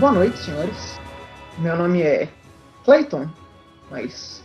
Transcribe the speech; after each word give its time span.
boa 0.00 0.12
noite, 0.12 0.38
senhores. 0.38 0.98
Meu 1.58 1.76
nome 1.76 2.00
é 2.00 2.26
Clayton, 2.86 3.28
mas 3.90 4.42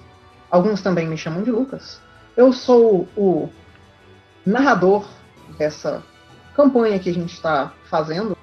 alguns 0.52 0.82
também 0.82 1.08
me 1.08 1.18
chamam 1.18 1.44
de 1.44 1.50
Lucas. 1.50 2.02
Eu 2.36 2.52
sou 2.52 3.08
o 3.16 3.50
narrador 4.46 5.08
dessa 5.58 6.04
campanha 6.58 7.00
que 7.00 7.10
a 7.10 7.14
gente 7.14 7.34
está 7.34 7.72
fazendo, 7.86 8.38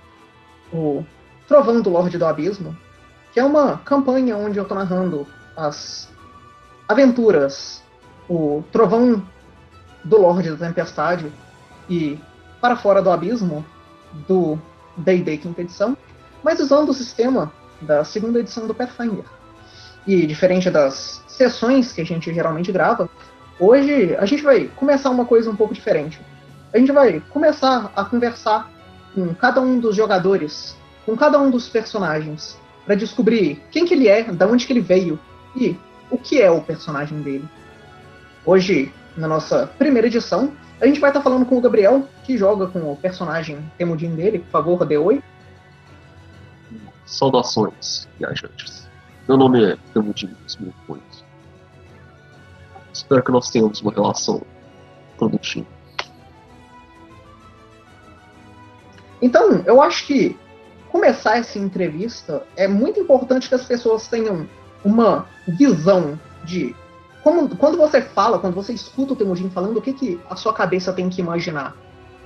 o 0.72 1.04
Trovão 1.46 1.82
do 1.82 1.90
Lorde 1.90 2.16
do 2.16 2.25
Abismo, 2.25 2.75
que 3.30 3.38
é 3.38 3.44
uma 3.44 3.76
campanha 3.84 4.34
onde 4.38 4.58
eu 4.58 4.62
estou 4.62 4.79
narrando 4.79 5.26
as 5.54 6.08
aventuras, 6.88 7.82
o 8.26 8.64
Trovão 8.72 9.22
do 10.02 10.18
Lorde 10.18 10.50
da 10.50 10.66
Tempestade 10.66 11.30
e 11.90 12.18
Para 12.58 12.74
Fora 12.74 13.02
do 13.02 13.10
Abismo, 13.10 13.62
do 14.26 14.58
D&D 14.96 15.36
quinta 15.36 15.60
edição, 15.60 15.94
mas 16.42 16.60
usando 16.60 16.90
o 16.90 16.94
sistema 16.94 17.52
da 17.80 18.04
segunda 18.04 18.40
edição 18.40 18.66
do 18.66 18.74
Pathfinder. 18.74 19.24
E 20.06 20.26
diferente 20.26 20.70
das 20.70 21.22
sessões 21.28 21.92
que 21.92 22.00
a 22.00 22.04
gente 22.04 22.32
geralmente 22.32 22.72
grava, 22.72 23.08
hoje 23.58 24.16
a 24.16 24.26
gente 24.26 24.42
vai 24.42 24.70
começar 24.76 25.10
uma 25.10 25.24
coisa 25.24 25.50
um 25.50 25.56
pouco 25.56 25.74
diferente. 25.74 26.20
A 26.72 26.78
gente 26.78 26.92
vai 26.92 27.20
começar 27.30 27.92
a 27.94 28.04
conversar 28.04 28.70
com 29.14 29.34
cada 29.34 29.60
um 29.60 29.78
dos 29.78 29.94
jogadores, 29.94 30.76
com 31.04 31.16
cada 31.16 31.38
um 31.38 31.50
dos 31.50 31.68
personagens, 31.68 32.58
para 32.84 32.94
descobrir 32.94 33.62
quem 33.70 33.84
que 33.84 33.94
ele 33.94 34.08
é, 34.08 34.24
da 34.24 34.46
onde 34.46 34.66
que 34.66 34.72
ele 34.72 34.80
veio 34.80 35.18
e 35.54 35.77
o 36.10 36.18
que 36.18 36.40
é 36.40 36.50
o 36.50 36.60
personagem 36.60 37.20
dele. 37.20 37.48
Hoje, 38.44 38.92
na 39.16 39.28
nossa 39.28 39.66
primeira 39.78 40.08
edição, 40.08 40.52
a 40.80 40.86
gente 40.86 40.98
vai 40.98 41.10
estar 41.10 41.20
tá 41.20 41.24
falando 41.24 41.46
com 41.46 41.56
o 41.56 41.60
Gabriel, 41.60 42.08
que 42.24 42.36
joga 42.36 42.66
com 42.66 42.90
o 42.90 42.96
personagem 42.96 43.58
Temudin 43.78 44.16
dele. 44.16 44.40
Por 44.40 44.50
favor, 44.50 44.84
dê 44.84 44.98
oi. 44.98 45.22
Saudações, 47.05 48.08
viajantes. 48.19 48.89
Meu 49.28 49.36
nome 49.36 49.64
é 49.64 49.77
Temudin 49.92 50.28
dos 50.45 50.56
Mil 50.56 50.75
Punhos. 50.86 51.25
Espero 52.92 53.22
que 53.22 53.33
nós 53.33 53.50
tenhamos 53.50 53.81
uma 53.81 53.92
relação 53.92 54.42
produtiva. 55.17 55.67
Então, 59.20 59.62
eu 59.67 59.80
acho 59.80 60.06
que 60.06 60.39
começar 60.91 61.39
essa 61.39 61.58
entrevista 61.58 62.45
é 62.56 62.67
muito 62.67 63.00
importante 63.00 63.48
que 63.48 63.55
as 63.55 63.64
pessoas 63.64 64.08
tenham 64.08 64.48
uma 64.84 65.27
visão 65.47 66.19
de 66.45 66.75
como, 67.23 67.48
quando 67.56 67.78
você 67.78 68.03
fala, 68.03 68.39
quando 68.39 68.55
você 68.55 68.73
escuta 68.73 69.12
o 69.12 69.17
Temujin 69.17 69.48
falando, 69.48 69.77
o 69.77 69.83
que, 69.83 69.92
que 69.92 70.20
a 70.28 70.34
sua 70.34 70.53
cabeça 70.53 70.92
tem 70.92 71.08
que 71.08 71.20
imaginar? 71.20 71.77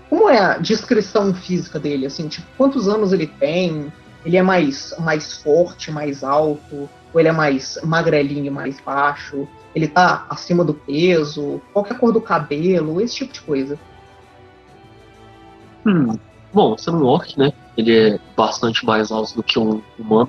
Como 0.09 0.31
é 0.31 0.39
a 0.39 0.57
descrição 0.57 1.35
física 1.35 1.79
dele? 1.79 2.07
Assim, 2.07 2.29
tipo, 2.29 2.47
quantos 2.57 2.89
anos 2.89 3.13
ele 3.13 3.27
tem? 3.27 3.93
Ele 4.27 4.37
é 4.37 4.43
mais, 4.43 4.93
mais 4.99 5.41
forte, 5.41 5.93
mais 5.93 6.25
alto? 6.25 6.91
Ou 7.15 7.21
ele 7.21 7.29
é 7.29 7.33
mais 7.33 7.79
magrelinho, 7.85 8.51
mais 8.53 8.81
baixo? 8.81 9.47
Ele 9.73 9.87
tá 9.87 10.27
acima 10.29 10.65
do 10.65 10.75
peso? 10.75 11.63
Qual 11.73 11.87
a 11.89 11.95
cor 11.95 12.13
do 12.13 12.21
cabelo? 12.21 13.01
Esse 13.01 13.15
tipo 13.15 13.33
de 13.33 13.41
coisa. 13.43 13.79
Hum. 15.87 16.19
Bom, 16.53 16.77
sendo 16.77 16.99
um 16.99 17.07
orc, 17.07 17.39
né? 17.39 17.53
Ele 17.77 17.97
é 17.97 18.19
bastante 18.37 18.85
mais 18.85 19.13
alto 19.13 19.37
do 19.37 19.45
que 19.45 19.61
um 19.61 19.81
humano. 19.97 20.29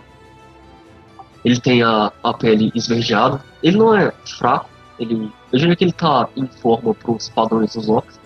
Ele 1.44 1.60
tem 1.60 1.82
a, 1.82 2.12
a 2.24 2.34
pele 2.36 2.72
esverdeada. 2.76 3.44
Ele 3.64 3.78
não 3.78 3.98
é 3.98 4.12
fraco. 4.38 4.70
Ele, 5.00 5.32
eu 5.52 5.58
diria 5.58 5.76
que 5.76 5.86
ele 5.86 5.92
tá 5.92 6.30
em 6.36 6.46
forma 6.46 6.94
para 6.94 7.12
os 7.12 7.30
padrões 7.30 7.74
dos 7.74 7.90
orcs. 7.90 8.20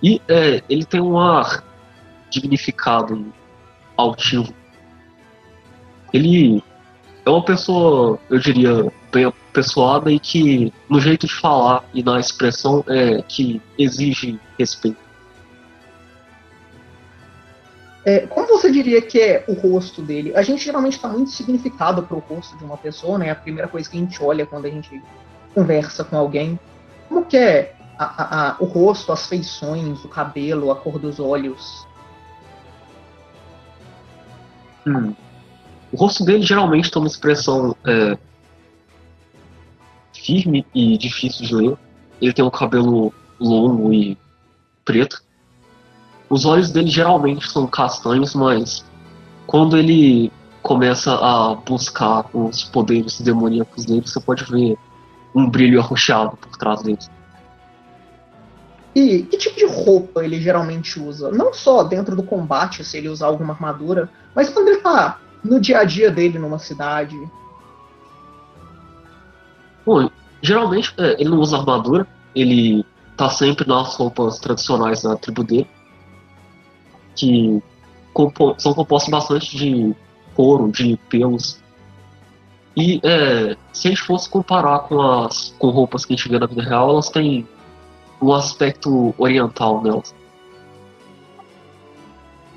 E 0.00 0.22
é, 0.28 0.62
ele 0.68 0.84
tem 0.84 1.00
um 1.00 1.18
ar 1.18 1.64
dignificado 2.30 3.32
altivo. 3.96 4.52
Ele 6.12 6.62
é 7.24 7.30
uma 7.30 7.44
pessoa, 7.44 8.18
eu 8.30 8.38
diria, 8.38 8.92
bem 9.12 9.24
apessoada 9.24 10.10
e 10.10 10.18
que, 10.18 10.72
no 10.88 11.00
jeito 11.00 11.26
de 11.26 11.34
falar 11.34 11.84
e 11.92 12.02
na 12.02 12.20
expressão, 12.20 12.84
é 12.86 13.22
que 13.22 13.60
exige 13.78 14.38
respeito. 14.58 15.06
É, 18.04 18.20
como 18.20 18.46
você 18.46 18.70
diria 18.70 19.02
que 19.02 19.20
é 19.20 19.44
o 19.48 19.54
rosto 19.54 20.00
dele? 20.00 20.32
A 20.36 20.42
gente 20.42 20.64
geralmente 20.64 20.94
está 20.94 21.08
muito 21.08 21.32
significado 21.32 22.04
para 22.04 22.16
o 22.16 22.20
rosto 22.20 22.56
de 22.56 22.62
uma 22.62 22.76
pessoa, 22.76 23.18
né? 23.18 23.30
A 23.30 23.34
primeira 23.34 23.66
coisa 23.66 23.90
que 23.90 23.96
a 23.96 24.00
gente 24.00 24.22
olha 24.22 24.46
quando 24.46 24.66
a 24.66 24.70
gente 24.70 25.02
conversa 25.52 26.04
com 26.04 26.16
alguém. 26.16 26.60
Como 27.08 27.24
que 27.24 27.36
é 27.36 27.74
a, 27.98 28.04
a, 28.04 28.50
a, 28.50 28.56
o 28.60 28.64
rosto, 28.64 29.10
as 29.10 29.26
feições, 29.26 30.04
o 30.04 30.08
cabelo, 30.08 30.70
a 30.70 30.76
cor 30.76 31.00
dos 31.00 31.18
olhos? 31.18 31.85
Hum. 34.86 35.14
O 35.92 35.96
rosto 35.96 36.24
dele 36.24 36.42
geralmente 36.42 36.90
tem 36.90 37.00
uma 37.00 37.08
expressão 37.08 37.76
é, 37.84 38.16
firme 40.12 40.66
e 40.74 40.96
difícil 40.96 41.46
de 41.46 41.54
ler. 41.54 41.76
Ele 42.20 42.32
tem 42.32 42.44
um 42.44 42.50
cabelo 42.50 43.12
longo 43.38 43.92
e 43.92 44.16
preto. 44.84 45.22
Os 46.28 46.44
olhos 46.44 46.70
dele 46.70 46.88
geralmente 46.88 47.48
são 47.48 47.66
castanhos, 47.66 48.34
mas 48.34 48.84
quando 49.46 49.76
ele 49.76 50.32
começa 50.62 51.14
a 51.14 51.54
buscar 51.54 52.26
os 52.34 52.64
poderes 52.64 53.20
demoníacos 53.20 53.84
dele, 53.84 54.02
você 54.04 54.20
pode 54.20 54.44
ver 54.44 54.76
um 55.34 55.48
brilho 55.48 55.80
arroxeado 55.80 56.36
por 56.36 56.56
trás 56.56 56.82
dele. 56.82 56.98
E 58.96 59.24
que 59.24 59.36
tipo 59.36 59.58
de 59.58 59.66
roupa 59.66 60.24
ele 60.24 60.40
geralmente 60.40 60.98
usa? 60.98 61.30
Não 61.30 61.52
só 61.52 61.84
dentro 61.84 62.16
do 62.16 62.22
combate, 62.22 62.82
se 62.82 62.96
ele 62.96 63.10
usar 63.10 63.26
alguma 63.26 63.52
armadura, 63.52 64.08
mas 64.34 64.48
quando 64.48 64.68
ele 64.68 64.78
tá 64.78 65.20
no 65.44 65.60
dia 65.60 65.80
a 65.80 65.84
dia 65.84 66.10
dele 66.10 66.38
numa 66.38 66.58
cidade. 66.58 67.14
Bom, 69.84 70.08
geralmente 70.40 70.94
é, 70.96 71.20
ele 71.20 71.28
não 71.28 71.40
usa 71.40 71.58
armadura, 71.58 72.06
ele 72.34 72.86
tá 73.18 73.28
sempre 73.28 73.68
nas 73.68 73.94
roupas 73.96 74.38
tradicionais 74.38 75.02
da 75.02 75.14
tribo 75.14 75.44
dele 75.44 75.68
que 77.14 77.62
compo 78.14 78.54
são 78.56 78.72
compostos 78.72 79.10
bastante 79.10 79.58
de 79.58 79.94
couro, 80.34 80.72
de 80.72 80.98
pelos. 81.10 81.60
E 82.74 82.98
é, 83.04 83.58
se 83.74 83.88
a 83.88 83.90
gente 83.90 84.02
fosse 84.02 84.26
comparar 84.26 84.80
com 84.80 85.02
as 85.02 85.54
com 85.58 85.68
roupas 85.68 86.06
que 86.06 86.14
a 86.14 86.16
gente 86.16 86.30
vê 86.30 86.38
na 86.38 86.46
vida 86.46 86.62
real, 86.62 86.88
elas 86.88 87.10
têm 87.10 87.46
um 88.20 88.32
aspecto 88.32 89.14
oriental 89.18 89.82
nelas. 89.82 90.14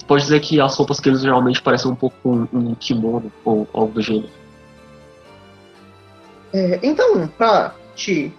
Pode 0.08 0.24
dizer 0.24 0.40
que 0.40 0.60
as 0.60 0.76
roupas 0.76 1.00
que 1.00 1.08
eles 1.08 1.22
geralmente 1.22 1.62
parecem 1.62 1.92
um 1.92 1.96
pouco 1.96 2.16
um, 2.26 2.48
um 2.52 2.76
kimono 2.76 3.32
ou 3.46 3.68
algo 3.74 3.94
do 3.94 4.02
gênero. 4.02 4.30
É, 6.52 6.80
então, 6.82 7.28
para 7.28 7.76
te 7.96 8.34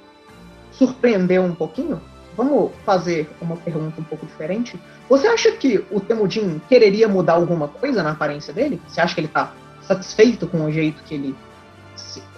surpreender 0.72 1.40
um 1.40 1.54
pouquinho, 1.54 2.00
vamos 2.36 2.72
fazer 2.84 3.30
uma 3.40 3.56
pergunta 3.56 4.00
um 4.00 4.04
pouco 4.04 4.26
diferente. 4.26 4.80
Você 5.08 5.28
acha 5.28 5.52
que 5.52 5.84
o 5.90 6.00
Temudin 6.00 6.60
quereria 6.68 7.06
mudar 7.06 7.34
alguma 7.34 7.68
coisa 7.68 8.02
na 8.02 8.12
aparência 8.12 8.52
dele? 8.52 8.80
Você 8.88 9.00
acha 9.00 9.14
que 9.14 9.20
ele 9.20 9.28
está 9.28 9.52
satisfeito 9.82 10.46
com 10.46 10.64
o 10.64 10.72
jeito 10.72 11.02
que 11.04 11.14
ele 11.14 11.36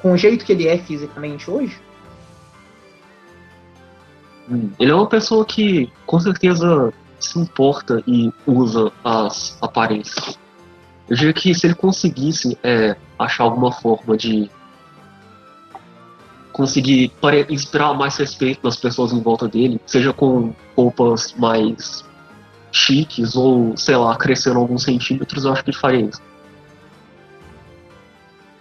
com 0.03 0.13
o 0.13 0.17
jeito 0.17 0.45
que 0.45 0.53
ele 0.53 0.67
é 0.67 0.77
fisicamente 0.77 1.51
hoje? 1.51 1.81
Ele 4.79 4.91
é 4.91 4.95
uma 4.95 5.07
pessoa 5.07 5.45
que 5.45 5.91
com 6.07 6.21
certeza 6.21 6.93
se 7.19 7.39
importa 7.39 8.03
e 8.07 8.33
usa 8.47 8.93
as 9.05 9.57
aparências. 9.63 10.39
Eu 11.09 11.17
diria 11.17 11.33
que 11.33 11.55
se 11.55 11.67
ele 11.67 11.75
conseguisse 11.75 12.59
é, 12.63 12.97
achar 13.19 13.45
alguma 13.45 13.73
forma 13.73 14.17
de 14.17 14.51
conseguir 16.53 17.13
inspirar 17.49 17.95
mais 17.95 18.17
respeito 18.17 18.61
nas 18.63 18.77
pessoas 18.77 19.13
em 19.13 19.21
volta 19.21 19.49
dele, 19.49 19.81
seja 19.87 20.13
com 20.13 20.55
roupas 20.77 21.35
mais 21.35 22.05
chiques 22.71 23.35
ou, 23.35 23.77
sei 23.77 23.97
lá, 23.97 24.17
cresceram 24.17 24.61
alguns 24.61 24.83
centímetros, 24.83 25.45
eu 25.45 25.53
acho 25.53 25.65
que 25.65 25.71
ele 25.71 25.79
faria 25.79 26.07
isso. 26.07 26.21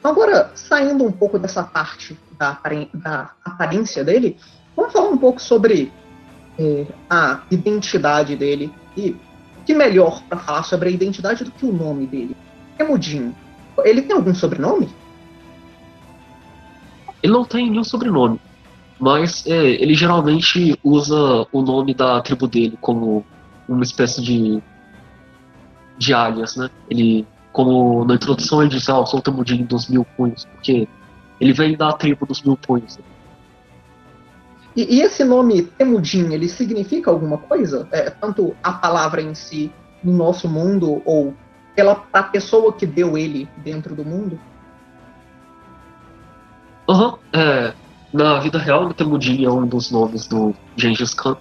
Agora, 0.03 0.51
saindo 0.55 1.05
um 1.05 1.11
pouco 1.11 1.37
dessa 1.37 1.63
parte 1.63 2.17
da, 2.37 2.59
da 2.93 3.31
aparência 3.45 4.03
dele, 4.03 4.37
vamos 4.75 4.93
falar 4.93 5.09
um 5.09 5.17
pouco 5.17 5.41
sobre 5.41 5.91
é, 6.57 6.85
a 7.09 7.41
identidade 7.49 8.35
dele. 8.35 8.71
E 8.95 9.15
que 9.65 9.73
melhor 9.73 10.21
para 10.23 10.37
falar 10.37 10.63
sobre 10.63 10.89
a 10.89 10.91
identidade 10.91 11.43
do 11.43 11.51
que 11.51 11.65
o 11.65 11.71
nome 11.71 12.07
dele? 12.07 12.35
Temudin. 12.77 13.33
Ele 13.83 14.01
tem 14.01 14.15
algum 14.15 14.33
sobrenome? 14.33 14.89
Ele 17.23 17.33
não 17.33 17.45
tem 17.45 17.69
nenhum 17.69 17.83
sobrenome, 17.83 18.39
mas 18.99 19.45
é, 19.45 19.53
ele 19.53 19.93
geralmente 19.93 20.77
usa 20.83 21.47
o 21.51 21.61
nome 21.61 21.93
da 21.93 22.19
tribo 22.21 22.47
dele 22.47 22.77
como 22.81 23.23
uma 23.69 23.83
espécie 23.83 24.21
de, 24.21 24.61
de 25.97 26.13
alias, 26.13 26.55
né? 26.55 26.69
Ele, 26.89 27.25
como 27.51 28.03
na 28.05 28.15
introdução 28.15 28.61
ele 28.61 28.71
diz, 28.71 28.89
ah, 28.89 28.97
eu 28.97 29.05
sou 29.05 29.19
o 29.19 29.21
Temudin 29.21 29.63
dos 29.63 29.87
mil 29.87 30.03
punhos, 30.17 30.45
porque 30.45 30.87
ele 31.39 31.53
vem 31.53 31.77
da 31.77 31.93
tribo 31.93 32.25
dos 32.25 32.41
mil 32.41 32.57
punhos. 32.57 32.97
E, 34.75 34.97
e, 34.97 35.01
esse 35.01 35.23
nome 35.23 35.63
Temudin, 35.63 36.33
ele 36.33 36.47
significa 36.47 37.11
alguma 37.11 37.37
coisa? 37.37 37.87
É, 37.91 38.09
tanto 38.09 38.55
a 38.63 38.71
palavra 38.71 39.21
em 39.21 39.35
si 39.35 39.71
no 40.03 40.13
nosso 40.13 40.47
mundo 40.47 41.01
ou 41.05 41.33
pela 41.75 42.05
a 42.11 42.23
pessoa 42.23 42.71
que 42.73 42.85
deu 42.85 43.17
ele 43.17 43.49
dentro 43.57 43.95
do 43.95 44.05
mundo? 44.05 44.39
Uhum, 46.87 47.17
é, 47.33 47.73
na 48.13 48.39
vida 48.39 48.57
real, 48.57 48.85
o 48.85 48.93
Temudin 48.93 49.45
é 49.45 49.49
um 49.49 49.65
dos 49.65 49.91
nomes 49.91 50.27
do 50.27 50.53
Gengis 50.75 51.13
Khan. 51.13 51.37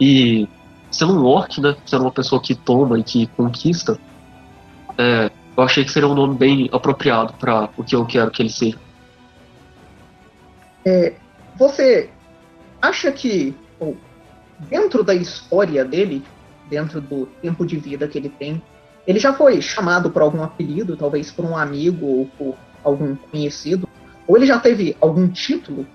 E 0.00 0.48
sendo 0.90 1.14
um 1.14 1.24
orc, 1.24 1.60
né, 1.60 1.76
sendo 1.86 2.02
uma 2.02 2.10
pessoa 2.10 2.40
que 2.40 2.54
toma 2.54 2.98
e 2.98 3.02
que 3.02 3.26
conquista, 3.28 3.98
é, 4.98 5.30
eu 5.56 5.62
achei 5.62 5.84
que 5.84 5.90
seria 5.90 6.08
um 6.08 6.14
nome 6.14 6.36
bem 6.36 6.68
apropriado 6.72 7.32
para 7.34 7.68
o 7.76 7.84
que 7.84 7.94
eu 7.94 8.04
quero 8.04 8.30
que 8.30 8.42
ele 8.42 8.50
seja. 8.50 8.78
É, 10.84 11.14
você 11.56 12.10
acha 12.84 13.10
que, 13.10 13.54
dentro 14.68 15.02
da 15.02 15.14
história 15.14 15.84
dele, 15.84 16.22
dentro 16.68 17.00
do 17.00 17.26
tempo 17.40 17.66
de 17.66 17.76
vida 17.76 18.06
que 18.06 18.18
ele 18.18 18.28
tem, 18.28 18.62
ele 19.06 19.18
já 19.18 19.32
foi 19.32 19.60
chamado 19.60 20.10
por 20.10 20.22
algum 20.22 20.42
apelido, 20.42 20.96
talvez 20.96 21.30
por 21.30 21.44
um 21.44 21.56
amigo 21.56 22.06
ou 22.06 22.26
por 22.38 22.56
algum 22.82 23.16
conhecido? 23.16 23.88
Ou 24.26 24.36
ele 24.36 24.46
já 24.46 24.58
teve 24.58 24.96
algum 25.00 25.28
título, 25.28 25.86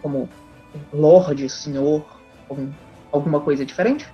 como 0.00 0.28
Lorde, 0.92 1.48
Senhor, 1.48 2.04
algum, 2.48 2.70
alguma 3.12 3.40
coisa 3.40 3.64
diferente? 3.64 4.06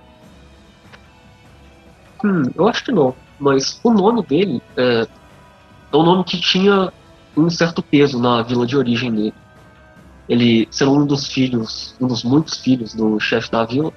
Hum, 2.23 2.43
eu 2.55 2.67
acho 2.67 2.83
que 2.83 2.91
não. 2.91 3.15
Mas 3.39 3.79
o 3.83 3.91
nome 3.91 4.23
dele 4.23 4.61
é, 4.77 5.07
é 5.91 5.95
um 5.95 6.03
nome 6.03 6.23
que 6.23 6.39
tinha 6.39 6.91
um 7.35 7.49
certo 7.49 7.81
peso 7.81 8.19
na 8.21 8.41
vila 8.41 8.65
de 8.65 8.77
origem 8.77 9.11
dele. 9.11 9.33
Ele, 10.27 10.67
sendo 10.71 10.93
um 10.93 11.05
dos 11.05 11.27
filhos, 11.27 11.95
um 11.99 12.07
dos 12.07 12.23
muitos 12.23 12.57
filhos 12.57 12.93
do 12.93 13.19
chefe 13.19 13.51
da 13.51 13.65
vila, 13.65 13.91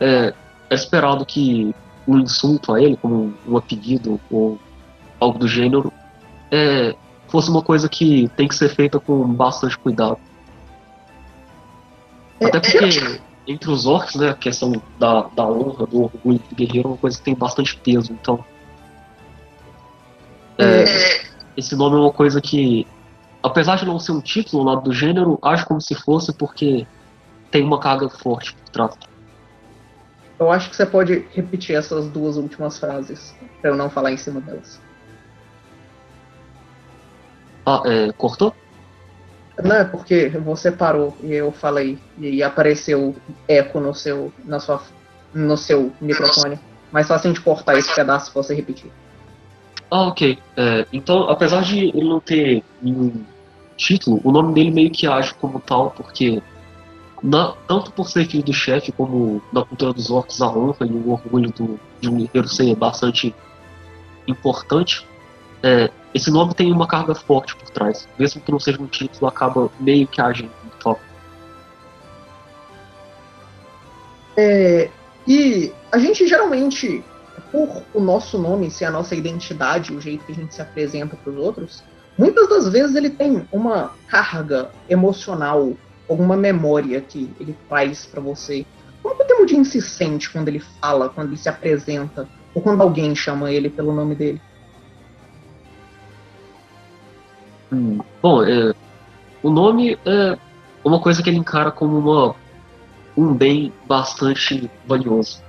é, 0.00 0.34
é 0.70 0.74
esperado 0.74 1.24
que 1.24 1.74
um 2.06 2.18
insulto 2.18 2.74
a 2.74 2.82
ele, 2.82 2.96
como 2.96 3.34
um 3.46 3.56
apelido 3.56 4.20
ou 4.30 4.58
algo 5.20 5.38
do 5.38 5.48
gênero, 5.48 5.92
é, 6.50 6.94
fosse 7.28 7.50
uma 7.50 7.62
coisa 7.62 7.88
que 7.88 8.28
tem 8.36 8.46
que 8.48 8.54
ser 8.54 8.68
feita 8.68 9.00
com 9.00 9.26
bastante 9.32 9.78
cuidado. 9.78 10.18
É, 12.40 12.46
Até 12.46 12.60
porque 12.60 12.78
é, 12.78 13.20
entre 13.46 13.70
os 13.70 13.86
orcs, 13.86 14.14
né, 14.16 14.30
a 14.30 14.34
questão 14.34 14.72
da, 14.98 15.22
da 15.34 15.46
honra, 15.46 15.86
do 15.86 16.02
orgulho 16.02 16.40
do 16.48 16.54
guerreiro 16.54 16.88
é 16.88 16.90
uma 16.92 16.98
coisa 16.98 17.18
que 17.18 17.24
tem 17.24 17.34
bastante 17.34 17.76
peso, 17.76 18.12
então. 18.12 18.44
É, 20.58 20.84
esse 21.56 21.74
nome 21.74 21.96
é 21.96 22.00
uma 22.00 22.12
coisa 22.12 22.40
que, 22.40 22.86
apesar 23.44 23.76
de 23.76 23.84
não 23.84 23.98
ser 23.98 24.12
um 24.12 24.22
título 24.22 24.64
lado 24.64 24.80
do 24.80 24.92
gênero, 24.92 25.38
acho 25.42 25.66
como 25.66 25.80
se 25.80 25.94
fosse 25.94 26.32
porque 26.32 26.86
tem 27.50 27.62
uma 27.62 27.78
carga 27.78 28.08
forte 28.08 28.54
por 28.54 28.68
trás. 28.70 28.94
Eu 30.40 30.50
acho 30.50 30.70
que 30.70 30.74
você 30.74 30.86
pode 30.86 31.26
repetir 31.32 31.76
essas 31.76 32.08
duas 32.08 32.38
últimas 32.38 32.78
frases, 32.78 33.36
para 33.60 33.70
eu 33.70 33.76
não 33.76 33.90
falar 33.90 34.12
em 34.12 34.16
cima 34.16 34.40
delas. 34.40 34.80
Ah, 37.66 37.82
é, 37.84 38.12
cortou? 38.12 38.54
Não, 39.62 39.76
é 39.76 39.84
porque 39.84 40.30
você 40.30 40.72
parou 40.72 41.16
e 41.22 41.32
eu 41.32 41.52
falei 41.52 41.98
e 42.18 42.42
apareceu 42.42 43.14
eco 43.46 43.78
no 43.78 43.94
seu, 43.94 44.32
na 44.44 44.58
sua, 44.58 44.82
no 45.32 45.56
seu 45.56 45.92
microfone. 46.00 46.58
Mais 46.90 47.06
fácil 47.06 47.32
de 47.32 47.40
cortar 47.40 47.76
esse 47.76 47.94
pedaço 47.94 48.26
se 48.26 48.34
você 48.34 48.54
repetir. 48.54 48.90
Ah, 49.90 50.08
ok. 50.08 50.38
É, 50.56 50.86
então, 50.92 51.28
apesar 51.28 51.62
de 51.62 51.88
ele 51.88 52.08
não 52.08 52.20
ter 52.20 52.64
nenhum 52.82 53.24
título, 53.76 54.20
o 54.24 54.30
nome 54.30 54.54
dele 54.54 54.70
meio 54.70 54.90
que 54.90 55.06
age 55.06 55.34
como 55.34 55.60
tal, 55.60 55.90
porque 55.90 56.42
na, 57.22 57.54
tanto 57.66 57.90
por 57.92 58.08
ser 58.08 58.26
filho 58.26 58.44
do 58.44 58.52
chefe, 58.52 58.92
como 58.92 59.42
na 59.52 59.64
cultura 59.64 59.92
dos 59.92 60.10
orcs, 60.10 60.42
a 60.42 60.48
honra 60.48 60.86
e 60.86 60.92
o 60.92 61.10
orgulho 61.10 61.50
do, 61.52 61.80
de 62.00 62.08
um 62.08 62.18
guerreiro 62.18 62.48
ser 62.48 62.74
bastante 62.76 63.34
importante, 64.26 65.06
é, 65.62 65.90
esse 66.12 66.30
nome 66.30 66.54
tem 66.54 66.70
uma 66.70 66.86
carga 66.86 67.14
forte 67.14 67.56
por 67.56 67.70
trás. 67.70 68.06
Mesmo 68.18 68.42
que 68.42 68.52
não 68.52 68.60
seja 68.60 68.80
um 68.80 68.86
título, 68.86 69.26
acaba 69.26 69.70
meio 69.80 70.06
que 70.06 70.20
agindo 70.20 70.52
no 70.62 70.70
top. 70.78 71.00
É, 74.36 74.90
e 75.26 75.72
a 75.90 75.98
gente 75.98 76.26
geralmente, 76.26 77.02
por 77.50 77.82
o 77.94 78.00
nosso 78.00 78.38
nome 78.38 78.70
ser 78.70 78.84
a 78.84 78.90
nossa 78.90 79.14
identidade, 79.14 79.92
o 79.92 80.00
jeito 80.00 80.24
que 80.26 80.32
a 80.32 80.34
gente 80.34 80.54
se 80.54 80.60
apresenta 80.60 81.16
para 81.16 81.32
os 81.32 81.38
outros, 81.38 81.82
muitas 82.16 82.48
das 82.48 82.68
vezes 82.68 82.94
ele 82.96 83.10
tem 83.10 83.46
uma 83.52 83.92
carga 84.06 84.70
emocional, 84.88 85.72
alguma 86.08 86.36
memória 86.36 87.00
que 87.00 87.30
ele 87.40 87.56
traz 87.68 88.06
para 88.06 88.20
você. 88.20 88.64
Como 89.02 89.22
o 89.22 89.26
Temudin 89.26 89.64
se 89.64 89.80
sente 89.80 90.30
quando 90.30 90.48
ele 90.48 90.60
fala, 90.60 91.08
quando 91.08 91.28
ele 91.28 91.36
se 91.36 91.48
apresenta, 91.48 92.28
ou 92.54 92.62
quando 92.62 92.82
alguém 92.82 93.14
chama 93.14 93.50
ele 93.50 93.68
pelo 93.68 93.92
nome 93.92 94.14
dele? 94.14 94.40
Hum, 97.72 97.98
bom, 98.22 98.44
é, 98.44 98.72
o 99.42 99.50
nome 99.50 99.98
é 100.06 100.38
uma 100.84 101.00
coisa 101.00 101.22
que 101.22 101.28
ele 101.28 101.38
encara 101.38 101.70
como 101.70 101.98
uma, 101.98 102.34
um 103.16 103.34
bem 103.34 103.72
bastante 103.86 104.70
valioso. 104.86 105.42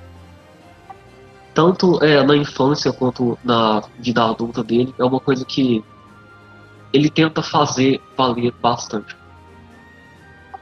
Tanto 1.54 2.04
é, 2.04 2.22
na 2.24 2.36
infância 2.36 2.92
quanto 2.92 3.38
na 3.44 3.84
vida 4.00 4.24
adulta 4.24 4.64
dele, 4.64 4.94
é 5.00 5.06
uma 5.06 5.20
coisa 5.20 5.46
que 5.46 5.84
ele 6.96 7.10
tenta 7.10 7.42
fazer 7.42 8.02
valer 8.16 8.54
bastante. 8.62 9.18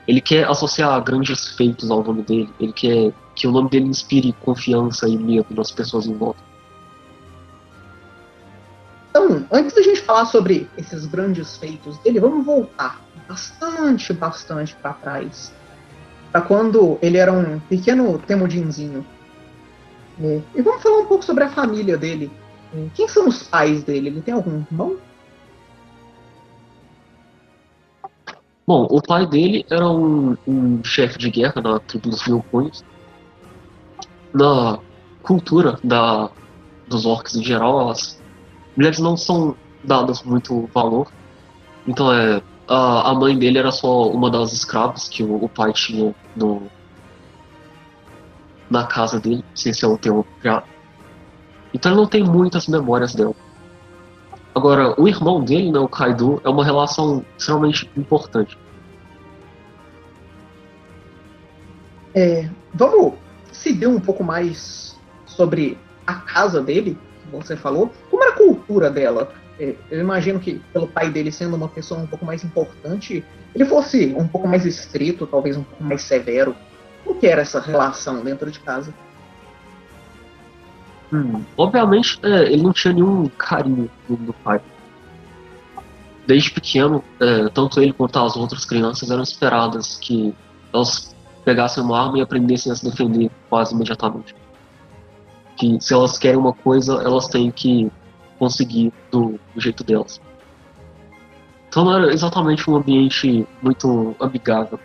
Ele 0.08 0.20
quer 0.20 0.50
associar 0.50 1.00
grandes 1.04 1.50
feitos 1.50 1.92
ao 1.92 2.04
nome 2.04 2.24
dele, 2.24 2.50
ele 2.60 2.74
quer 2.74 3.14
que 3.36 3.48
o 3.48 3.52
nome 3.52 3.70
dele 3.70 3.86
inspire 3.86 4.34
confiança 4.42 5.08
e 5.08 5.16
medo 5.16 5.46
nas 5.52 5.72
pessoas 5.72 6.08
em 6.08 6.18
volta. 6.18 6.42
Então, 9.10 9.46
antes 9.52 9.76
da 9.76 9.84
gente 9.84 10.02
falar 10.02 10.26
sobre 10.26 10.68
esses 10.76 11.06
grandes 11.06 11.56
feitos 11.58 12.00
dele, 12.00 12.20
vamos 12.20 12.44
voltar 12.44 13.00
bastante, 13.30 14.12
bastante 14.12 14.76
para 14.76 14.94
trás. 14.94 15.54
Para 16.32 16.42
quando 16.42 16.98
ele 17.00 17.18
era 17.18 17.32
um 17.32 17.60
pequeno 17.60 18.18
temudinzinho. 18.18 19.06
É, 20.20 20.42
e 20.56 20.62
vamos 20.64 20.82
falar 20.82 20.98
um 20.98 21.06
pouco 21.06 21.24
sobre 21.24 21.44
a 21.44 21.50
família 21.50 21.96
dele. 21.96 22.32
Quem 22.96 23.08
são 23.08 23.28
os 23.28 23.44
pais 23.44 23.84
dele? 23.84 24.08
Ele 24.08 24.22
tem 24.22 24.34
algum 24.34 24.64
irmão? 24.72 24.98
Bom, 28.66 28.88
o 28.90 29.02
pai 29.02 29.26
dele 29.26 29.66
era 29.70 29.90
um, 29.90 30.38
um 30.48 30.84
chefe 30.84 31.18
de 31.18 31.30
guerra 31.30 31.62
na 31.62 31.80
tribo 31.80 32.10
dos 32.10 32.26
Mil 32.26 32.44
Na 34.34 34.80
cultura 35.22 35.78
da, 35.84 36.30
dos 36.88 37.06
orcs 37.06 37.36
em 37.36 37.44
geral, 37.44 37.82
elas 37.82 38.22
mulheres 38.76 39.00
não 39.00 39.18
são 39.18 39.56
dadas 39.84 40.24
muito 40.24 40.70
valor. 40.74 41.12
Então 41.88 42.12
é. 42.14 42.42
A, 42.66 43.12
a 43.12 43.14
mãe 43.14 43.38
dele 43.38 43.58
era 43.58 43.74
só 43.74 44.10
uma 44.10 44.32
das 44.32 44.54
escravas 44.54 45.10
que 45.10 45.22
o, 45.22 45.44
o 45.44 45.50
pai 45.50 45.74
tinha 45.74 46.16
no, 46.34 46.64
na 48.70 48.88
casa 48.88 49.20
dele, 49.20 49.44
sem 49.54 49.74
ser 49.74 49.88
um 49.88 49.98
termo 49.98 50.26
já. 50.42 50.64
Então 51.74 51.92
ele 51.92 52.00
não 52.00 52.08
tem 52.08 52.24
muitas 52.24 52.68
memórias 52.68 53.14
dela. 53.14 53.36
Agora, 54.56 55.00
o 55.00 55.08
irmão 55.08 55.44
dele, 55.44 55.72
né, 55.72 55.80
o 55.80 55.88
Kaido, 55.88 56.40
é 56.44 56.50
uma 56.50 56.64
relação 56.64 57.26
extremamente 57.38 57.90
importante. 57.98 58.58
É, 62.14 62.48
vamos 62.74 63.14
seguir 63.52 63.88
um 63.88 64.00
pouco 64.00 64.24
mais 64.24 64.96
sobre 65.26 65.78
a 66.06 66.14
casa 66.16 66.62
dele, 66.62 66.98
que 67.24 67.32
você 67.36 67.56
falou. 67.56 67.92
Como 68.12 68.24
era 68.24 68.34
a 68.34 68.38
cultura 68.38 68.90
dela? 68.92 69.34
É, 69.60 69.76
eu 69.90 70.00
imagino 70.00 70.40
que, 70.40 70.62
pelo 70.72 70.88
pai 70.88 71.10
dele 71.10 71.32
sendo 71.32 71.56
uma 71.56 71.68
pessoa 71.68 72.00
um 72.00 72.08
pouco 72.08 72.26
mais 72.26 72.44
importante, 72.44 73.26
ele 73.56 73.66
fosse 73.66 74.14
um 74.16 74.28
pouco 74.28 74.48
mais 74.48 74.66
estrito, 74.66 75.26
talvez 75.26 75.58
um 75.58 75.64
pouco 75.64 75.84
mais 75.84 76.04
severo. 76.04 76.56
Como 77.04 77.20
que 77.20 77.26
era 77.26 77.42
essa 77.42 77.60
relação 77.60 78.24
dentro 78.24 78.52
de 78.52 78.60
casa? 78.60 78.94
Hum, 81.14 81.44
obviamente, 81.56 82.20
é, 82.24 82.52
ele 82.52 82.64
não 82.64 82.74
tinha 82.74 82.94
nenhum 82.94 83.30
carinho 83.38 83.90
do, 84.10 84.34
pai. 84.34 84.60
Desde 86.26 86.52
pequeno, 86.52 87.04
é, 87.20 87.50
tanto 87.50 87.80
ele 87.82 87.94
quanto 87.94 88.18
as 88.18 88.36
outras 88.36 88.66
crianças 88.66 89.12
eram 89.12 89.24
esperadas 89.24 89.98
que 89.98 90.34
elas 90.74 91.16
pegassem 91.46 91.84
uma 91.84 92.02
arma 92.02 92.18
e 92.18 92.22
aprendessem 92.22 92.72
a 92.72 92.76
se 92.76 92.84
defender 92.90 93.30
quase 93.50 93.76
imediatamente 93.76 94.34
que 95.58 95.80
se 95.80 95.94
elas 95.94 96.18
querem 96.18 96.38
uma 96.38 96.54
coisa, 96.54 97.02
elas 97.04 97.28
têm 97.28 97.52
que 97.52 97.92
conseguir 98.40 98.92
do, 99.12 99.40
do 99.54 99.62
jeito 99.62 99.84
delas. 99.84 100.20
Então 101.68 101.86
não 101.86 101.96
era 101.96 102.14
exatamente 102.14 102.70
um 102.70 102.76
ambiente 102.76 103.48
muito 103.62 104.16
amigável. 104.20 104.80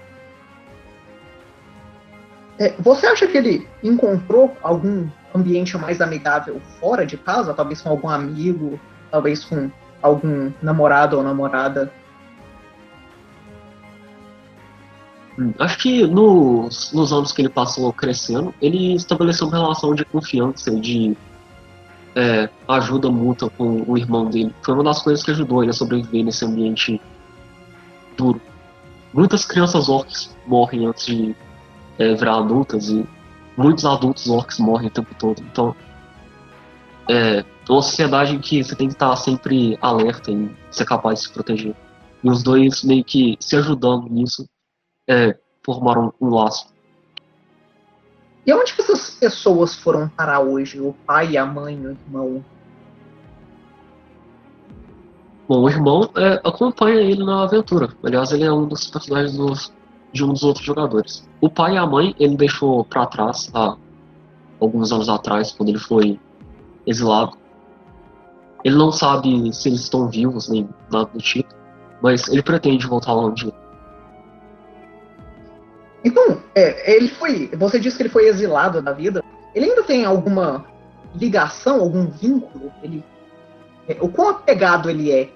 É, 2.58 2.74
você 2.78 3.06
acha 3.06 3.26
que 3.26 3.36
ele 3.36 3.68
encontrou 3.82 4.56
algum 4.62 5.08
ambiente 5.34 5.76
mais 5.78 6.00
amigável 6.00 6.60
fora 6.80 7.06
de 7.06 7.16
casa? 7.16 7.54
Talvez 7.54 7.80
com 7.80 7.90
algum 7.90 8.08
amigo, 8.08 8.80
talvez 9.10 9.44
com 9.44 9.70
algum 10.02 10.52
namorado 10.62 11.16
ou 11.16 11.22
namorada 11.22 11.92
Hum, 15.38 15.54
acho 15.60 15.78
que 15.78 16.04
nos, 16.04 16.92
nos 16.92 17.12
anos 17.12 17.30
que 17.30 17.42
ele 17.42 17.48
passou 17.48 17.92
crescendo, 17.92 18.52
ele 18.60 18.94
estabeleceu 18.94 19.46
uma 19.46 19.56
relação 19.56 19.94
de 19.94 20.04
confiança, 20.04 20.74
de 20.74 21.16
é, 22.16 22.48
ajuda 22.66 23.08
mútua 23.08 23.48
com 23.48 23.84
o 23.86 23.96
irmão 23.96 24.28
dele. 24.28 24.52
Foi 24.62 24.74
uma 24.74 24.82
das 24.82 25.00
coisas 25.00 25.24
que 25.24 25.30
ajudou 25.30 25.62
ele 25.62 25.70
a 25.70 25.74
sobreviver 25.74 26.24
nesse 26.24 26.44
ambiente 26.44 27.00
duro. 28.16 28.40
Muitas 29.14 29.44
crianças 29.44 29.88
orcs 29.88 30.36
morrem 30.44 30.86
antes 30.86 31.06
de 31.06 31.36
é, 31.98 32.14
virar 32.14 32.38
adultas 32.38 32.88
e 32.88 33.06
muitos 33.56 33.84
adultos 33.84 34.28
orcs 34.28 34.58
morrem 34.58 34.88
o 34.88 34.90
tempo 34.90 35.14
todo. 35.18 35.42
Então, 35.42 35.74
é 37.08 37.44
uma 37.68 37.82
sociedade 37.82 38.34
em 38.34 38.38
que 38.38 38.62
você 38.62 38.74
tem 38.76 38.88
que 38.88 38.94
estar 38.94 39.14
sempre 39.16 39.78
alerta 39.80 40.30
e 40.30 40.50
ser 40.70 40.84
capaz 40.84 41.20
de 41.20 41.26
se 41.26 41.32
proteger. 41.32 41.74
E 42.22 42.30
os 42.30 42.42
dois 42.42 42.82
meio 42.82 43.04
que 43.04 43.36
se 43.40 43.56
ajudando 43.56 44.08
nisso 44.08 44.48
é, 45.08 45.36
formaram 45.64 46.12
um 46.20 46.28
laço. 46.28 46.72
E 48.46 48.52
onde 48.52 48.74
que 48.74 48.80
essas 48.80 49.10
pessoas 49.10 49.74
foram 49.74 50.08
parar 50.08 50.40
hoje? 50.40 50.80
O 50.80 50.94
pai, 51.06 51.36
a 51.36 51.44
mãe, 51.44 51.76
o 51.76 51.90
irmão? 51.90 52.44
Bom, 55.46 55.62
o 55.62 55.68
irmão 55.68 56.10
é, 56.16 56.40
acompanha 56.44 57.00
ele 57.00 57.24
na 57.24 57.42
aventura. 57.42 57.88
Aliás, 58.02 58.32
ele 58.32 58.44
é 58.44 58.52
um 58.52 58.66
dos 58.66 58.86
personagens 58.86 59.36
dos, 59.36 59.72
de 60.12 60.24
um 60.24 60.32
dos 60.32 60.42
outros 60.42 60.64
jogadores. 60.64 61.28
O 61.40 61.48
pai 61.48 61.74
e 61.74 61.76
a 61.76 61.86
mãe 61.86 62.14
ele 62.18 62.36
deixou 62.36 62.84
para 62.84 63.06
trás 63.06 63.50
há 63.54 63.76
alguns 64.60 64.92
anos 64.92 65.08
atrás, 65.08 65.52
quando 65.52 65.68
ele 65.68 65.78
foi 65.78 66.18
exilado. 66.86 67.36
Ele 68.64 68.76
não 68.76 68.90
sabe 68.90 69.52
se 69.52 69.68
eles 69.68 69.82
estão 69.82 70.08
vivos 70.08 70.48
nem 70.48 70.68
nada 70.90 71.10
do 71.12 71.18
tipo, 71.18 71.54
mas 72.02 72.26
ele 72.28 72.42
pretende 72.42 72.86
voltar 72.86 73.12
lá 73.12 73.26
um 73.26 73.32
dia. 73.32 73.52
Então, 76.04 76.40
é, 76.54 76.96
ele 76.96 77.08
foi. 77.08 77.48
Você 77.56 77.78
disse 77.78 77.96
que 77.96 78.02
ele 78.02 78.08
foi 78.08 78.26
exilado 78.28 78.80
da 78.80 78.92
vida. 78.92 79.22
Ele 79.54 79.66
ainda 79.66 79.82
tem 79.82 80.04
alguma 80.04 80.64
ligação, 81.14 81.80
algum 81.80 82.06
vínculo? 82.06 82.72
Ele, 82.82 83.04
é, 83.88 83.96
o 84.00 84.08
quão 84.08 84.30
apegado 84.30 84.88
ele 84.90 85.12
é 85.12 85.28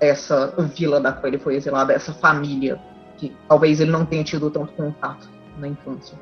essa 0.00 0.52
vila 0.74 1.00
da 1.00 1.12
qual 1.12 1.28
ele 1.28 1.38
foi 1.38 1.56
exilado, 1.56 1.92
essa 1.92 2.12
família 2.12 2.78
que 3.16 3.34
talvez 3.48 3.80
ele 3.80 3.90
não 3.90 4.04
tenha 4.04 4.24
tido 4.24 4.50
tanto 4.50 4.72
contato 4.72 5.28
na 5.58 5.68
infância? 5.68 6.18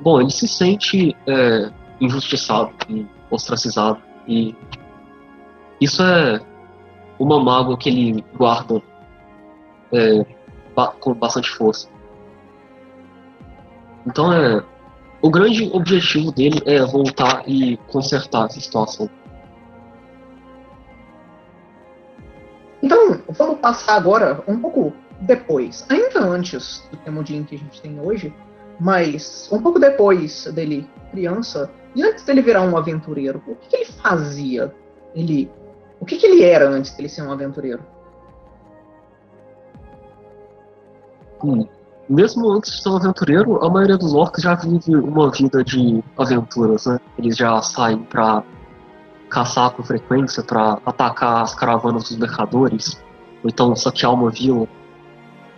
Bom, 0.00 0.20
ele 0.20 0.30
se 0.30 0.48
sente 0.48 1.16
é, 1.26 1.70
injustiçado 2.00 2.72
e 2.88 3.06
ostracizado 3.30 4.00
e 4.26 4.54
isso 5.80 6.02
é 6.02 6.40
uma 7.18 7.42
mágoa 7.42 7.76
que 7.76 7.88
ele 7.88 8.24
guarda 8.36 8.82
é, 9.92 10.24
com 11.00 11.14
bastante 11.14 11.50
força. 11.50 11.88
Então 14.06 14.32
é. 14.32 14.64
O 15.22 15.30
grande 15.30 15.68
objetivo 15.74 16.32
dele 16.32 16.62
é 16.64 16.80
voltar 16.80 17.46
e 17.46 17.76
consertar 17.88 18.46
essa 18.46 18.58
situação. 18.58 19.10
Então, 22.82 23.20
vamos 23.28 23.58
passar 23.58 23.96
agora 23.96 24.42
um 24.48 24.58
pouco 24.58 24.92
depois, 25.20 25.84
ainda 25.88 26.20
antes 26.20 26.82
do 26.90 26.96
Temudin 26.98 27.44
que 27.44 27.54
a 27.54 27.58
gente 27.58 27.80
tem 27.82 28.00
hoje, 28.00 28.34
mas 28.78 29.48
um 29.52 29.60
pouco 29.60 29.78
depois 29.78 30.46
dele 30.46 30.88
criança, 31.10 31.70
e 31.94 32.02
antes 32.02 32.24
dele 32.24 32.40
virar 32.40 32.62
um 32.62 32.76
aventureiro, 32.76 33.42
o 33.46 33.54
que, 33.56 33.68
que 33.68 33.76
ele 33.76 33.84
fazia? 33.84 34.74
Ele, 35.14 35.50
o 36.00 36.06
que, 36.06 36.16
que 36.16 36.26
ele 36.26 36.42
era 36.42 36.68
antes 36.68 36.92
dele 36.94 37.08
ser 37.08 37.22
um 37.22 37.32
aventureiro? 37.32 37.82
Hum. 41.44 41.66
Mesmo 42.08 42.50
antes 42.50 42.72
de 42.72 42.82
ser 42.82 42.88
um 42.88 42.96
aventureiro, 42.96 43.64
a 43.64 43.70
maioria 43.70 43.96
dos 43.96 44.14
orcs 44.14 44.42
já 44.42 44.54
vive 44.54 44.96
uma 44.96 45.30
vida 45.30 45.62
de 45.62 46.02
aventuras, 46.16 46.86
né? 46.86 46.98
Eles 47.16 47.36
já 47.36 47.60
saem 47.62 47.98
para 47.98 48.42
caçar 49.30 49.70
com 49.70 49.82
frequência, 49.82 50.42
para 50.42 50.78
atacar 50.84 51.42
as 51.42 51.54
caravanas 51.54 52.04
dos 52.04 52.18
mercadores, 52.18 53.00
ou 53.42 53.48
então 53.48 53.74
saquear 53.76 54.12
uma 54.12 54.30
vila. 54.30 54.68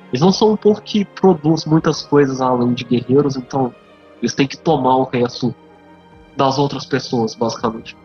Eles 0.09 0.21
não 0.21 0.31
são 0.31 0.53
um 0.53 0.57
povo 0.57 0.83
que 0.83 1.05
produz 1.05 1.65
muitas 1.65 2.03
coisas 2.03 2.41
além 2.41 2.75
de 2.75 2.85
guerreiros, 2.85 3.37
então 3.37 3.75
eles 4.21 4.35
têm 4.35 4.47
que 4.47 4.59
tomar 4.59 4.97
o 4.97 5.05
resto 5.05 5.55
das 6.37 6.59
outras 6.59 6.85
pessoas, 6.85 7.35
basicamente. 7.35 7.97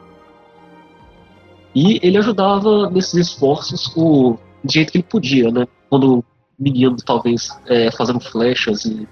E 1.75 1.99
ele 2.01 2.17
ajudava 2.17 2.89
nesses 2.89 3.13
esforços 3.13 3.93
o, 3.95 4.37
do 4.63 4.71
jeito 4.71 4.91
que 4.91 4.97
ele 4.97 5.07
podia, 5.07 5.51
né? 5.51 5.67
Quando 5.89 6.23
menino, 6.57 6.95
talvez, 7.05 7.49
é, 7.67 7.91
fazendo 7.91 8.19
flechas 8.19 8.85
e 8.85 9.07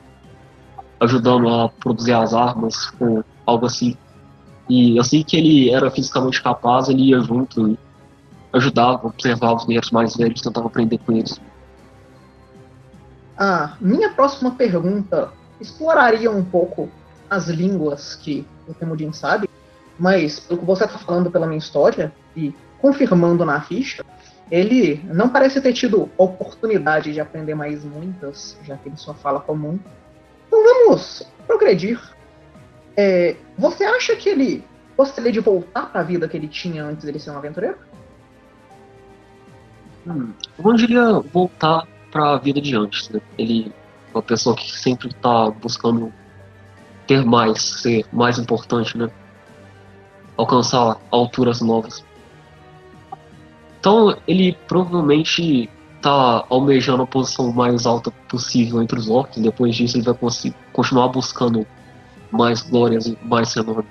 ajudando 1.00 1.48
a 1.48 1.70
produzir 1.70 2.14
as 2.14 2.34
armas, 2.34 2.92
ou 3.00 3.24
algo 3.46 3.66
assim. 3.66 3.96
E 4.70 5.00
assim 5.00 5.24
que 5.24 5.38
ele 5.38 5.70
era 5.70 5.92
fisicamente 5.92 6.42
capaz, 6.42 6.90
ele 6.90 7.10
ia 7.10 7.20
junto 7.20 7.70
e 7.70 7.80
ajudava, 8.54 9.08
observava 9.08 9.56
os 9.56 9.66
guerreiros 9.66 9.92
mais 9.92 10.16
velhos, 10.16 10.42
tentava 10.42 10.68
aprender 10.68 10.98
com 11.00 11.12
eles. 11.12 11.40
A 13.38 13.76
minha 13.82 14.10
próxima 14.12 14.52
pergunta 14.52 15.30
exploraria 15.60 16.32
um 16.32 16.44
pouco 16.44 16.90
as 17.30 17.48
línguas 17.48 18.16
que 18.16 18.46
o 18.68 18.74
Temudin 18.74 19.12
sabe, 19.12 19.50
mas 20.00 20.40
pelo 20.40 20.60
que 20.60 20.66
você 20.66 20.86
está 20.86 20.98
falando 20.98 21.30
pela 21.30 21.46
minha 21.46 21.58
história 21.58 22.14
e 22.36 22.54
confirmando 22.80 23.44
na 23.46 23.62
ficha, 23.62 24.04
ele 24.50 25.04
não 25.06 25.28
parece 25.28 25.60
ter 25.60 25.74
tido 25.74 26.10
oportunidade 26.18 27.12
de 27.12 27.20
aprender 27.20 27.56
mais 27.56 27.84
muitas, 27.84 28.58
já 28.64 28.78
que 28.78 28.90
ele 28.90 28.98
só 28.98 29.14
fala 29.14 29.40
comum. 29.40 29.80
Então 30.48 30.64
vamos 30.64 31.24
progredir. 31.48 32.00
É, 32.98 33.36
você 33.58 33.84
acha 33.84 34.16
que 34.16 34.30
ele 34.30 34.64
gostaria 34.98 35.32
de 35.32 35.40
voltar 35.40 35.92
para 35.92 36.02
a 36.02 36.04
vida 36.04 36.28
que 36.28 36.38
ele 36.38 36.48
tinha 36.48 36.84
antes 36.84 37.12
de 37.12 37.20
ser 37.20 37.32
um 37.32 37.38
aventureiro? 37.38 37.78
Hum, 40.08 40.32
não 40.58 40.74
diria 40.76 41.20
voltar 41.34 41.88
para 42.12 42.34
a 42.34 42.38
vida 42.38 42.62
de 42.62 42.76
antes. 42.76 43.10
Né? 43.10 43.20
Ele 43.38 43.74
é 44.14 44.18
uma 44.18 44.22
pessoa 44.22 44.56
que 44.56 44.72
sempre 44.72 45.10
está 45.10 45.50
buscando 45.50 46.14
ter 47.06 47.26
mais, 47.26 47.62
ser 47.62 48.06
mais 48.12 48.40
importante, 48.40 48.98
né? 48.98 49.10
Alcançar 50.38 50.98
alturas 51.12 51.62
novas. 51.62 52.04
Então 53.80 54.18
ele 54.28 54.58
provavelmente 54.68 55.70
está 55.98 56.46
almejando 56.50 57.04
a 57.04 57.08
posição 57.08 57.52
mais 57.52 57.86
alta 57.86 58.12
possível 58.30 58.82
entre 58.82 58.98
os 58.98 59.10
orcs. 59.10 59.42
Depois 59.42 59.76
disso 59.76 59.98
ele 59.98 60.06
vai 60.06 60.16
continuar 60.72 61.08
buscando 61.10 61.66
mais 62.36 62.62
glórias 62.62 63.06
e 63.06 63.18
mais 63.24 63.54
renome. 63.54 63.86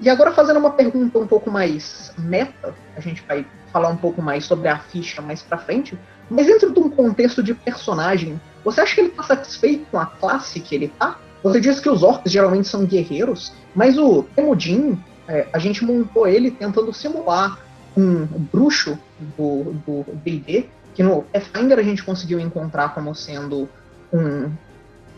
E 0.00 0.08
agora 0.08 0.32
fazendo 0.32 0.58
uma 0.58 0.70
pergunta 0.70 1.18
um 1.18 1.26
pouco 1.26 1.50
mais 1.50 2.12
meta, 2.18 2.74
a 2.96 3.00
gente 3.00 3.22
vai 3.28 3.44
falar 3.70 3.90
um 3.90 3.96
pouco 3.96 4.22
mais 4.22 4.46
sobre 4.46 4.68
a 4.68 4.78
ficha 4.78 5.20
mais 5.20 5.42
pra 5.42 5.58
frente, 5.58 5.98
mas 6.30 6.46
dentro 6.46 6.72
de 6.72 6.80
um 6.80 6.88
contexto 6.88 7.42
de 7.42 7.52
personagem, 7.52 8.40
você 8.64 8.80
acha 8.80 8.94
que 8.94 9.00
ele 9.02 9.08
está 9.10 9.22
satisfeito 9.22 9.86
com 9.90 9.98
a 9.98 10.06
classe 10.06 10.58
que 10.60 10.74
ele 10.74 10.88
tá? 10.88 11.18
Você 11.42 11.60
diz 11.60 11.80
que 11.80 11.88
os 11.88 12.02
orcs 12.02 12.32
geralmente 12.32 12.68
são 12.68 12.84
guerreiros, 12.84 13.52
mas 13.74 13.98
o 13.98 14.22
Temudin, 14.22 14.98
é, 15.28 15.46
a 15.52 15.58
gente 15.58 15.84
montou 15.84 16.26
ele 16.26 16.50
tentando 16.50 16.92
simular 16.92 17.58
um 17.96 18.26
bruxo 18.26 18.98
do 19.36 20.04
D&D, 20.24 20.66
que 20.94 21.02
no 21.02 21.22
Pathfinder 21.22 21.78
a 21.78 21.82
gente 21.82 22.02
conseguiu 22.02 22.40
encontrar 22.40 22.94
como 22.94 23.14
sendo 23.14 23.68
um, 24.12 24.50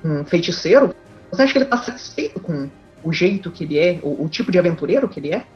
um 0.04 0.24
feiticeiro, 0.24 0.94
você 1.32 1.42
acha 1.42 1.52
que 1.52 1.58
ele 1.58 1.64
está 1.64 1.78
satisfeito 1.78 2.40
com 2.40 2.68
o 3.02 3.12
jeito 3.12 3.50
que 3.50 3.64
ele 3.64 3.78
é, 3.78 3.98
o, 4.02 4.24
o, 4.24 4.28
tipo 4.28 4.52
de 4.52 4.58
aventureiro 4.58 5.08
que 5.08 5.18
ele 5.18 5.32
é? 5.34 5.46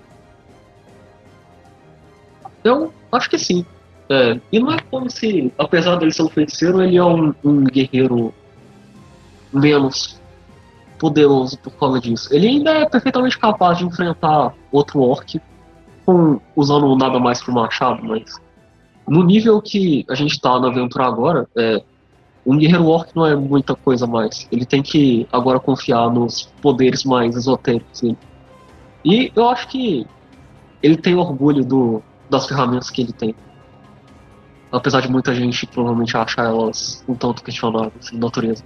Eu 2.64 2.92
acho 3.12 3.28
que 3.28 3.38
sim. 3.38 3.64
É, 4.08 4.40
e 4.50 4.58
não 4.58 4.72
é 4.72 4.78
como 4.90 5.10
se, 5.10 5.52
apesar 5.58 5.96
dele 5.96 6.12
ser 6.12 6.22
um 6.22 6.28
feiticeiro, 6.28 6.82
ele 6.82 6.96
é 6.96 7.04
um, 7.04 7.34
um 7.44 7.64
guerreiro 7.64 8.32
menos 9.52 10.18
poderoso 10.98 11.58
por 11.58 11.72
causa 11.72 12.00
disso. 12.00 12.34
Ele 12.34 12.48
ainda 12.48 12.70
é 12.70 12.88
perfeitamente 12.88 13.38
capaz 13.38 13.78
de 13.78 13.84
enfrentar 13.84 14.54
outro 14.72 15.00
orc 15.00 15.40
com, 16.06 16.40
usando 16.54 16.96
nada 16.96 17.18
mais 17.18 17.42
que 17.42 17.50
o 17.50 17.54
machado, 17.54 18.02
mas 18.02 18.40
no 19.06 19.22
nível 19.22 19.60
que 19.60 20.06
a 20.08 20.14
gente 20.14 20.40
tá 20.40 20.58
na 20.58 20.68
aventura 20.68 21.04
agora, 21.04 21.48
é, 21.56 21.82
um 22.46 22.56
guerreiro 22.56 22.86
orc 22.86 23.10
não 23.14 23.26
é 23.26 23.34
muita 23.34 23.74
coisa 23.74 24.06
mais. 24.06 24.46
Ele 24.52 24.64
tem 24.64 24.80
que 24.80 25.26
agora 25.32 25.58
confiar 25.58 26.08
nos 26.10 26.44
poderes 26.62 27.04
mais 27.04 27.34
esotéricos 27.34 28.00
dele. 28.00 28.18
E 29.04 29.32
eu 29.34 29.48
acho 29.48 29.66
que 29.68 30.06
ele 30.82 30.96
tem 30.96 31.16
orgulho 31.16 31.64
do, 31.64 32.02
das 32.30 32.46
ferramentas 32.46 32.88
que 32.88 33.02
ele 33.02 33.12
tem. 33.12 33.34
Apesar 34.70 35.00
de 35.00 35.10
muita 35.10 35.34
gente 35.34 35.66
provavelmente 35.66 36.16
achar 36.16 36.44
elas 36.44 37.04
um 37.08 37.14
tanto 37.14 37.42
questionáveis 37.42 38.12
em 38.12 38.18
natureza. 38.18 38.62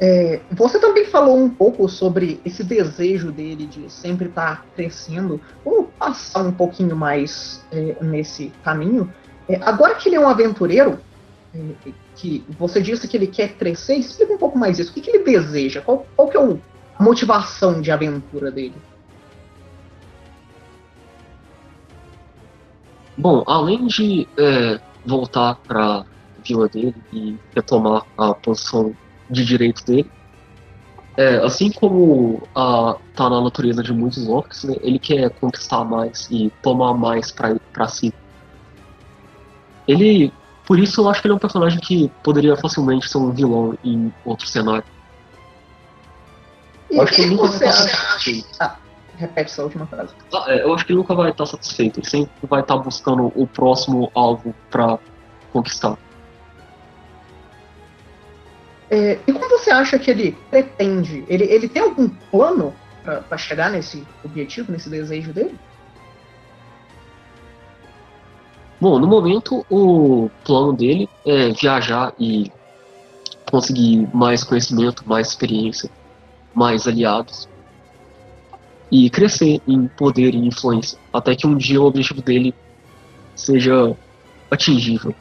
É, 0.00 0.40
você 0.50 0.80
também 0.80 1.04
falou 1.04 1.38
um 1.38 1.48
pouco 1.48 1.88
sobre 1.88 2.40
esse 2.44 2.64
desejo 2.64 3.30
dele 3.30 3.66
de 3.66 3.90
sempre 3.90 4.28
estar 4.28 4.56
tá 4.56 4.64
crescendo. 4.74 5.40
Vamos 5.64 5.90
passar 5.98 6.42
um 6.42 6.52
pouquinho 6.52 6.96
mais 6.96 7.64
é, 7.70 7.96
nesse 8.00 8.50
caminho. 8.64 9.12
É, 9.48 9.56
agora 9.62 9.94
que 9.94 10.08
ele 10.08 10.16
é 10.16 10.20
um 10.20 10.28
aventureiro, 10.28 10.98
que 12.16 12.44
você 12.58 12.80
disse 12.80 13.06
que 13.06 13.16
ele 13.16 13.26
quer 13.26 13.54
crescer, 13.56 13.96
explica 13.96 14.32
um 14.32 14.38
pouco 14.38 14.58
mais 14.58 14.78
isso. 14.78 14.90
O 14.90 14.94
que, 14.94 15.00
que 15.00 15.10
ele 15.10 15.24
deseja? 15.24 15.80
Qual, 15.80 16.06
qual 16.16 16.28
que 16.28 16.36
é 16.36 16.40
o 16.40 16.58
motivação 16.98 17.80
de 17.80 17.90
aventura 17.90 18.50
dele? 18.50 18.74
Bom, 23.16 23.44
além 23.46 23.86
de 23.86 24.26
é, 24.38 24.80
voltar 25.04 25.56
para 25.56 25.98
a 25.98 26.04
vila 26.44 26.68
dele 26.68 26.94
e 27.12 27.36
retomar 27.54 28.06
a 28.16 28.34
posição 28.34 28.94
de 29.28 29.44
direito 29.44 29.84
dele, 29.84 30.10
é, 31.16 31.36
assim 31.36 31.70
como 31.70 32.42
a, 32.54 32.96
tá 33.14 33.28
na 33.28 33.40
natureza 33.42 33.82
de 33.82 33.92
muitos 33.92 34.26
orcs, 34.26 34.64
né, 34.64 34.76
ele 34.80 34.98
quer 34.98 35.28
conquistar 35.30 35.84
mais 35.84 36.26
e 36.30 36.50
tomar 36.62 36.94
mais 36.94 37.30
para 37.30 37.88
si. 37.88 38.14
Ele, 39.86 40.32
por 40.72 40.78
isso 40.78 41.02
eu 41.02 41.10
acho 41.10 41.20
que 41.20 41.26
ele 41.26 41.34
é 41.34 41.36
um 41.36 41.38
personagem 41.38 41.78
que 41.78 42.10
poderia 42.22 42.56
facilmente 42.56 43.06
ser 43.06 43.18
um 43.18 43.30
vilão 43.30 43.76
em 43.84 44.10
outro 44.24 44.46
cenário. 44.46 44.82
E 46.90 46.96
eu 46.96 47.02
acho 47.02 47.12
que 47.12 47.20
ele 47.20 47.34
nunca 47.34 47.48
vai 47.48 47.68
estar 47.68 47.72
satisfeito. 47.72 48.48
Ah, 48.58 48.76
repete 49.18 49.50
essa 49.50 49.64
última 49.64 49.86
frase. 49.86 50.14
Ah, 50.32 50.46
é, 50.48 50.62
eu 50.62 50.74
acho 50.74 50.86
que 50.86 50.92
ele 50.92 51.00
nunca 51.00 51.14
vai 51.14 51.30
estar 51.30 51.44
satisfeito. 51.44 52.00
Ele 52.00 52.08
sempre 52.08 52.32
vai 52.48 52.62
estar 52.62 52.78
buscando 52.78 53.30
o 53.34 53.46
próximo 53.46 54.10
alvo 54.14 54.54
para 54.70 54.98
conquistar. 55.52 55.98
É, 58.90 59.18
e 59.26 59.30
como 59.34 59.46
você 59.50 59.70
acha 59.72 59.98
que 59.98 60.10
ele 60.10 60.38
pretende? 60.48 61.22
Ele, 61.28 61.44
ele 61.44 61.68
tem 61.68 61.82
algum 61.82 62.08
plano 62.08 62.74
para 63.28 63.36
chegar 63.36 63.70
nesse 63.70 64.08
objetivo, 64.24 64.72
nesse 64.72 64.88
desejo 64.88 65.34
dele? 65.34 65.54
Bom, 68.82 68.98
no 68.98 69.06
momento 69.06 69.64
o 69.70 70.28
plano 70.44 70.72
dele 70.72 71.08
é 71.24 71.50
viajar 71.50 72.12
e 72.18 72.50
conseguir 73.48 74.08
mais 74.12 74.42
conhecimento, 74.42 75.04
mais 75.06 75.28
experiência, 75.28 75.88
mais 76.52 76.88
aliados 76.88 77.48
e 78.90 79.08
crescer 79.08 79.62
em 79.68 79.86
poder 79.86 80.34
e 80.34 80.48
influência, 80.48 80.98
até 81.12 81.36
que 81.36 81.46
um 81.46 81.56
dia 81.56 81.80
o 81.80 81.84
objetivo 81.84 82.20
dele 82.22 82.52
seja 83.36 83.96
atingível. 84.50 85.14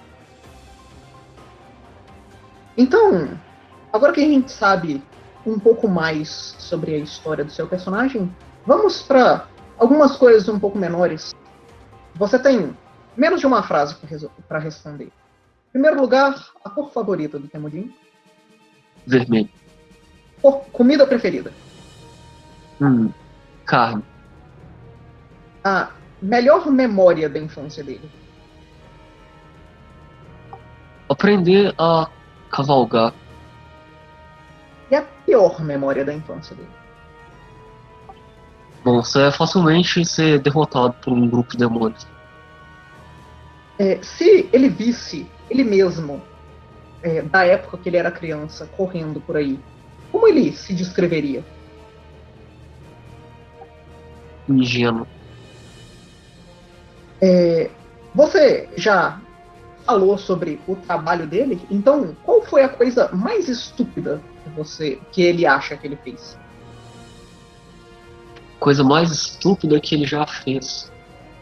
Então, 2.76 3.38
Agora 3.94 4.14
que 4.14 4.22
a 4.22 4.28
gente 4.28 4.52
sabe 4.52 5.04
um 5.46 5.60
pouco 5.60 5.88
mais 5.88 6.56
sobre 6.58 6.96
a 6.96 6.98
história 6.98 7.44
do 7.44 7.52
seu 7.52 7.68
personagem, 7.68 8.34
vamos 8.66 9.02
para 9.02 9.48
algumas 9.78 10.16
coisas 10.16 10.48
um 10.48 10.58
pouco 10.58 10.78
menores. 10.78 11.36
Você 12.16 12.40
tem 12.40 12.76
menos 13.16 13.40
de 13.40 13.48
uma 13.48 13.64
frase 13.64 13.96
para 14.48 14.60
responder. 14.60 15.06
Em 15.06 15.72
primeiro 15.72 16.02
lugar, 16.02 16.52
a 16.64 16.70
cor 16.70 16.92
favorita 16.92 17.40
do 17.40 17.48
Temudin? 17.48 17.94
Vermelho. 19.06 19.50
Comida 20.72 21.06
preferida? 21.06 21.54
Hum, 22.82 23.12
carne. 23.66 24.04
A 25.64 25.92
melhor 26.22 26.70
memória 26.72 27.30
da 27.30 27.40
infância 27.40 27.84
dele? 27.84 28.10
Aprender 31.08 31.74
a 31.78 32.10
cavalgar 32.50 33.14
e 34.90 34.96
a 34.96 35.02
pior 35.26 35.62
memória 35.62 36.04
da 36.04 36.14
infância 36.14 36.56
dele? 36.56 36.70
Bom, 38.84 39.02
você 39.02 39.28
é 39.28 39.32
facilmente 39.32 40.04
ser 40.04 40.40
derrotado 40.40 40.94
por 41.02 41.14
um 41.14 41.28
grupo 41.28 41.52
de 41.52 41.60
demônios. 41.60 42.08
É, 43.82 44.00
se 44.04 44.48
ele 44.54 44.70
visse 44.70 45.26
ele 45.50 45.64
mesmo, 45.64 46.22
é, 47.02 47.24
da 47.24 47.44
época 47.44 47.80
que 47.80 47.90
ele 47.90 47.98
era 47.98 48.12
criança, 48.12 48.68
correndo 48.78 49.20
por 49.20 49.36
aí, 49.36 49.60
como 50.12 50.28
ele 50.28 50.56
se 50.56 50.72
descreveria? 50.72 51.44
Ingênuo. 54.48 55.08
É, 57.20 57.72
você 58.14 58.70
já 58.78 59.20
falou 59.84 60.16
sobre 60.16 60.62
o 60.68 60.76
trabalho 60.76 61.26
dele, 61.26 61.60
então 61.72 62.16
qual 62.24 62.44
foi 62.44 62.62
a 62.62 62.70
coisa 62.70 63.10
mais 63.12 63.50
estúpida 63.50 64.22
que 64.44 64.50
você 64.52 65.02
que 65.12 65.24
ele 65.24 65.44
acha 65.44 65.76
que 65.76 65.88
ele 65.88 65.96
fez? 65.96 66.38
Coisa 68.60 68.84
mais 68.84 69.10
estúpida 69.10 69.80
que 69.80 69.96
ele 69.96 70.06
já 70.06 70.28
fez. 70.28 70.92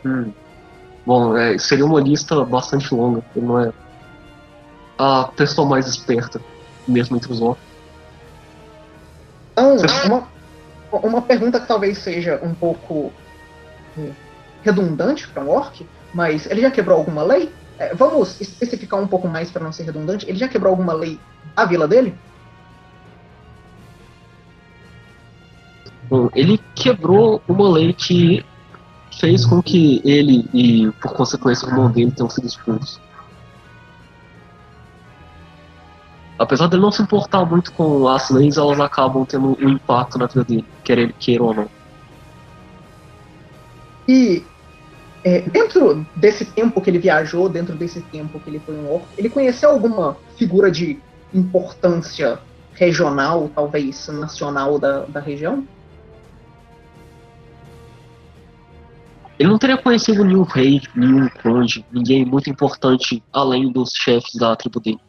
Hum. 0.06 0.32
Bom, 1.10 1.36
é, 1.36 1.58
seria 1.58 1.88
uma 1.88 2.00
lista 2.00 2.46
bastante 2.46 2.94
longa. 2.94 3.24
Ele 3.36 3.44
não 3.44 3.60
é 3.60 3.74
a 4.96 5.24
pessoa 5.36 5.68
mais 5.68 5.88
esperta, 5.88 6.40
mesmo 6.88 7.18
entre 7.18 7.32
os 7.32 7.42
outros. 7.42 7.66
Então, 9.54 9.76
uma, 10.06 10.28
uma 11.00 11.22
pergunta 11.24 11.60
que 11.60 11.68
talvez 11.68 11.98
seja 11.98 12.40
um 12.44 12.54
pouco 12.54 13.12
hum, 13.98 14.12
redundante 14.62 15.28
para 15.28 15.44
um 15.44 15.50
orc, 15.50 15.84
mas 16.14 16.46
ele 16.46 16.62
já 16.62 16.70
quebrou 16.70 17.00
alguma 17.00 17.24
lei? 17.24 17.52
É, 17.80 17.96
vamos 17.96 18.40
especificar 18.40 19.02
um 19.02 19.08
pouco 19.08 19.28
mais 19.28 19.50
para 19.50 19.64
não 19.64 19.72
ser 19.72 19.86
redundante. 19.86 20.30
Ele 20.30 20.38
já 20.38 20.48
quebrou 20.48 20.70
alguma 20.70 20.94
lei 20.94 21.20
da 21.56 21.66
vila 21.66 21.88
dele? 21.88 22.14
Bom, 26.08 26.30
ele 26.36 26.60
quebrou 26.76 27.42
uma 27.48 27.68
lei 27.68 27.94
que 27.94 28.46
fez 29.20 29.46
com 29.46 29.62
que 29.62 30.02
ele 30.06 30.48
e, 30.54 30.90
por 31.02 31.14
consequência, 31.14 31.68
o 31.68 31.72
irmão 31.72 31.92
dele 31.92 32.12
tenham 32.12 32.30
sido 32.30 32.48
expulsos. 32.48 33.00
Apesar 36.38 36.68
dele 36.68 36.82
não 36.82 36.92
se 36.92 37.02
importar 37.02 37.46
muito 37.46 37.74
com 37.74 38.08
as 38.08 38.30
leis, 38.30 38.56
elas 38.56 38.80
acabam 38.80 39.26
tendo 39.26 39.58
um 39.60 39.70
impacto 39.70 40.18
na 40.18 40.26
vida 40.26 40.46
dele, 40.46 40.66
quer 40.86 40.98
ele 40.98 41.14
queira 41.20 41.44
ou 41.44 41.54
não. 41.54 41.68
E 44.08 44.42
é, 45.24 45.42
dentro 45.42 46.06
desse 46.16 46.46
tempo 46.46 46.80
que 46.80 46.90
ele 46.90 46.98
viajou, 46.98 47.50
dentro 47.50 47.76
desse 47.76 48.00
tempo 48.02 48.40
que 48.40 48.50
ele 48.50 48.60
foi 48.60 48.74
um 48.76 48.90
orc, 48.90 49.06
ele 49.18 49.30
conheceu 49.30 49.70
alguma 49.70 50.16
figura 50.38 50.72
de 50.72 50.98
importância 51.34 52.40
regional, 52.74 53.52
talvez 53.54 54.08
nacional 54.08 54.80
da, 54.80 55.02
da 55.02 55.20
região? 55.20 55.68
Ele 59.40 59.48
não 59.48 59.58
teria 59.58 59.78
conhecido 59.78 60.26
nenhum 60.26 60.44
rei, 60.44 60.82
nenhum 60.94 61.30
conde, 61.30 61.86
ninguém 61.90 62.26
muito 62.26 62.50
importante 62.50 63.24
além 63.32 63.72
dos 63.72 63.92
chefes 63.94 64.36
da 64.36 64.54
tribo 64.54 64.82
dele. 64.82 65.00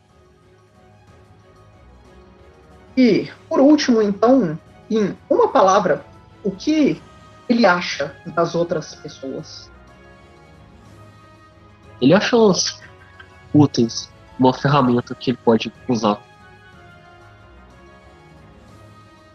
E, 2.97 3.29
por 3.49 3.59
último, 3.59 4.01
então, 4.01 4.57
em 4.88 5.16
uma 5.29 5.49
palavra, 5.49 6.05
o 6.45 6.53
que 6.53 7.03
ele 7.49 7.66
acha 7.66 8.14
das 8.25 8.55
outras 8.55 8.95
pessoas? 8.95 9.69
Ele 12.01 12.14
acha 12.14 12.37
elas 12.37 12.81
úteis, 13.53 14.09
uma 14.38 14.55
ferramenta 14.55 15.12
que 15.12 15.33
ele 15.33 15.38
pode 15.45 15.73
usar. 15.88 16.23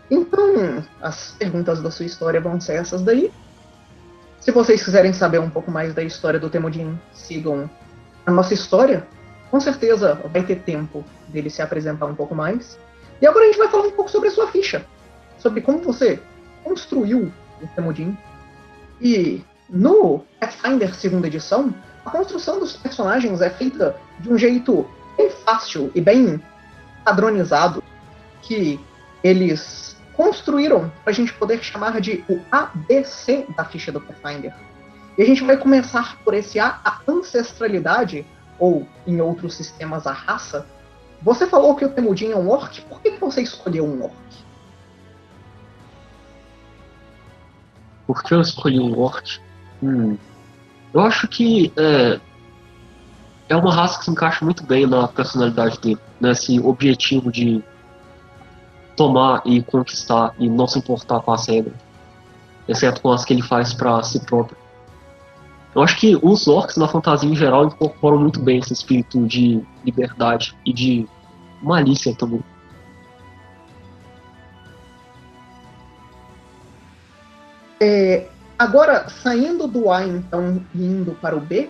Então, 0.09 0.85
as 1.01 1.35
perguntas 1.37 1.81
da 1.81 1.91
sua 1.91 2.05
história 2.05 2.39
vão 2.39 2.61
ser 2.61 2.75
essas 2.75 3.01
daí. 3.01 3.29
Se 4.45 4.51
vocês 4.51 4.83
quiserem 4.83 5.11
saber 5.11 5.39
um 5.39 5.49
pouco 5.49 5.71
mais 5.71 5.95
da 5.95 6.03
história 6.03 6.39
do 6.39 6.51
Temudin, 6.51 6.99
sigam 7.11 7.67
a 8.23 8.29
nossa 8.29 8.53
história. 8.53 9.07
Com 9.49 9.59
certeza 9.59 10.21
vai 10.31 10.43
ter 10.43 10.57
tempo 10.57 11.03
dele 11.29 11.49
se 11.49 11.63
apresentar 11.63 12.05
um 12.05 12.13
pouco 12.13 12.35
mais. 12.35 12.77
E 13.19 13.25
agora 13.25 13.45
a 13.45 13.47
gente 13.47 13.57
vai 13.57 13.67
falar 13.69 13.87
um 13.87 13.91
pouco 13.91 14.11
sobre 14.11 14.29
a 14.29 14.31
sua 14.31 14.45
ficha. 14.51 14.85
Sobre 15.39 15.61
como 15.61 15.79
você 15.79 16.19
construiu 16.63 17.33
o 17.59 17.67
Temudin. 17.75 18.15
E 19.01 19.43
no 19.67 20.23
Pathfinder 20.39 20.93
segunda 20.93 21.25
edição, 21.25 21.73
a 22.05 22.11
construção 22.11 22.59
dos 22.59 22.77
personagens 22.77 23.41
é 23.41 23.49
feita 23.49 23.95
de 24.19 24.31
um 24.31 24.37
jeito 24.37 24.87
bem 25.17 25.31
fácil 25.43 25.91
e 25.95 25.99
bem 25.99 26.39
padronizado 27.03 27.83
que 28.43 28.79
eles 29.23 29.94
construíram 30.15 30.91
para 31.03 31.11
a 31.11 31.15
gente 31.15 31.33
poder 31.33 31.63
chamar 31.63 31.99
de 31.99 32.23
o 32.29 32.39
ABC 32.51 33.45
da 33.55 33.65
ficha 33.65 33.91
do 33.91 34.01
Pathfinder. 34.01 34.53
E 35.17 35.21
a 35.21 35.25
gente 35.25 35.43
vai 35.43 35.57
começar 35.57 36.17
por 36.23 36.33
esse 36.33 36.59
A, 36.59 36.79
a 36.83 36.99
ancestralidade, 37.07 38.25
ou 38.59 38.87
em 39.05 39.21
outros 39.21 39.55
sistemas 39.55 40.07
a 40.07 40.11
raça. 40.11 40.65
Você 41.21 41.47
falou 41.47 41.75
que 41.75 41.85
o 41.85 41.89
Temudin 41.89 42.31
é 42.31 42.35
um 42.35 42.49
orc, 42.49 42.81
por 42.81 43.01
que 43.01 43.11
você 43.11 43.41
escolheu 43.41 43.85
um 43.85 44.03
orc? 44.03 44.15
Por 48.07 48.23
que 48.23 48.33
eu 48.33 48.41
escolhi 48.41 48.79
um 48.79 48.97
orc? 48.99 49.39
Hum. 49.81 50.17
Eu 50.93 51.01
acho 51.01 51.27
que 51.27 51.73
é, 51.75 52.19
é 53.49 53.55
uma 53.55 53.73
raça 53.73 53.99
que 53.99 54.05
se 54.05 54.11
encaixa 54.11 54.45
muito 54.45 54.63
bem 54.63 54.85
na 54.85 55.07
personalidade 55.07 55.79
dele, 55.79 55.99
nesse 56.21 56.59
objetivo 56.59 57.31
de 57.31 57.63
tomar 58.95 59.41
e 59.45 59.61
conquistar 59.61 60.33
e 60.39 60.49
não 60.49 60.67
se 60.67 60.79
importar 60.79 61.19
com 61.21 61.31
as 61.31 61.47
regras, 61.47 61.75
exceto 62.67 63.01
com 63.01 63.11
as 63.11 63.25
que 63.25 63.33
ele 63.33 63.41
faz 63.41 63.73
para 63.73 64.01
si 64.03 64.19
próprio. 64.25 64.57
Eu 65.75 65.81
acho 65.81 65.97
que 65.97 66.17
os 66.21 66.47
orcs 66.47 66.77
na 66.77 66.87
fantasia 66.87 67.29
em 67.29 67.35
geral 67.35 67.65
incorporam 67.65 68.17
muito 68.17 68.39
bem 68.39 68.59
esse 68.59 68.71
espírito 68.71 69.25
de 69.27 69.61
liberdade 69.83 70.55
e 70.65 70.71
de 70.71 71.05
malícia 71.61 72.15
também. 72.15 72.41
É, 77.79 78.27
agora, 78.57 79.09
saindo 79.09 79.67
do 79.67 79.91
A, 79.91 80.05
então, 80.05 80.63
e 80.73 80.81
indo 80.81 81.11
para 81.15 81.35
o 81.35 81.41
B, 81.41 81.69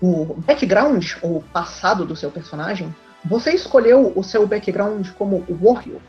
o 0.00 0.34
background, 0.46 1.12
ou 1.20 1.44
passado 1.52 2.06
do 2.06 2.16
seu 2.16 2.30
personagem, 2.30 2.94
você 3.22 3.52
escolheu 3.52 4.12
o 4.16 4.22
seu 4.22 4.46
background 4.46 5.08
como 5.10 5.44
warrior. 5.50 6.00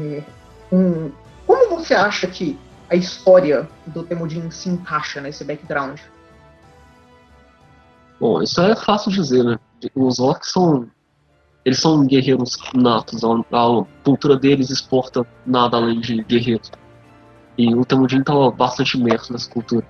É, 0.00 0.24
um, 0.72 1.10
como 1.46 1.76
você 1.76 1.94
acha 1.94 2.26
que 2.26 2.58
a 2.88 2.96
história 2.96 3.68
do 3.86 4.02
Temudin 4.02 4.50
se 4.50 4.68
encaixa 4.68 5.20
nesse 5.20 5.44
background? 5.44 6.00
Bom, 8.18 8.42
isso 8.42 8.60
é 8.60 8.74
fácil 8.74 9.10
dizer, 9.12 9.44
né? 9.44 9.58
Os 9.94 10.18
orcs 10.18 10.50
são. 10.50 10.90
Eles 11.64 11.78
são 11.78 12.06
guerreiros 12.06 12.56
natos. 12.74 13.22
A, 13.22 13.84
cultura 14.02 14.36
deles 14.36 14.70
exporta 14.70 15.26
nada 15.44 15.76
além 15.76 16.00
de 16.00 16.22
guerreiros. 16.22 16.70
E 17.58 17.74
o 17.74 17.84
Temudin 17.84 18.20
estava 18.20 18.50
bastante 18.50 18.98
imerso 18.98 19.32
nessa 19.32 19.50
cultura. 19.50 19.86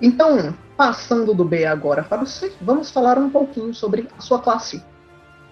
Então, 0.00 0.54
passando 0.76 1.34
do 1.34 1.44
B 1.44 1.64
agora 1.64 2.02
para 2.02 2.22
o 2.22 2.26
C, 2.26 2.52
vamos 2.60 2.90
falar 2.90 3.18
um 3.18 3.30
pouquinho 3.30 3.72
sobre 3.74 4.08
a 4.16 4.20
sua 4.20 4.38
classe. 4.38 4.82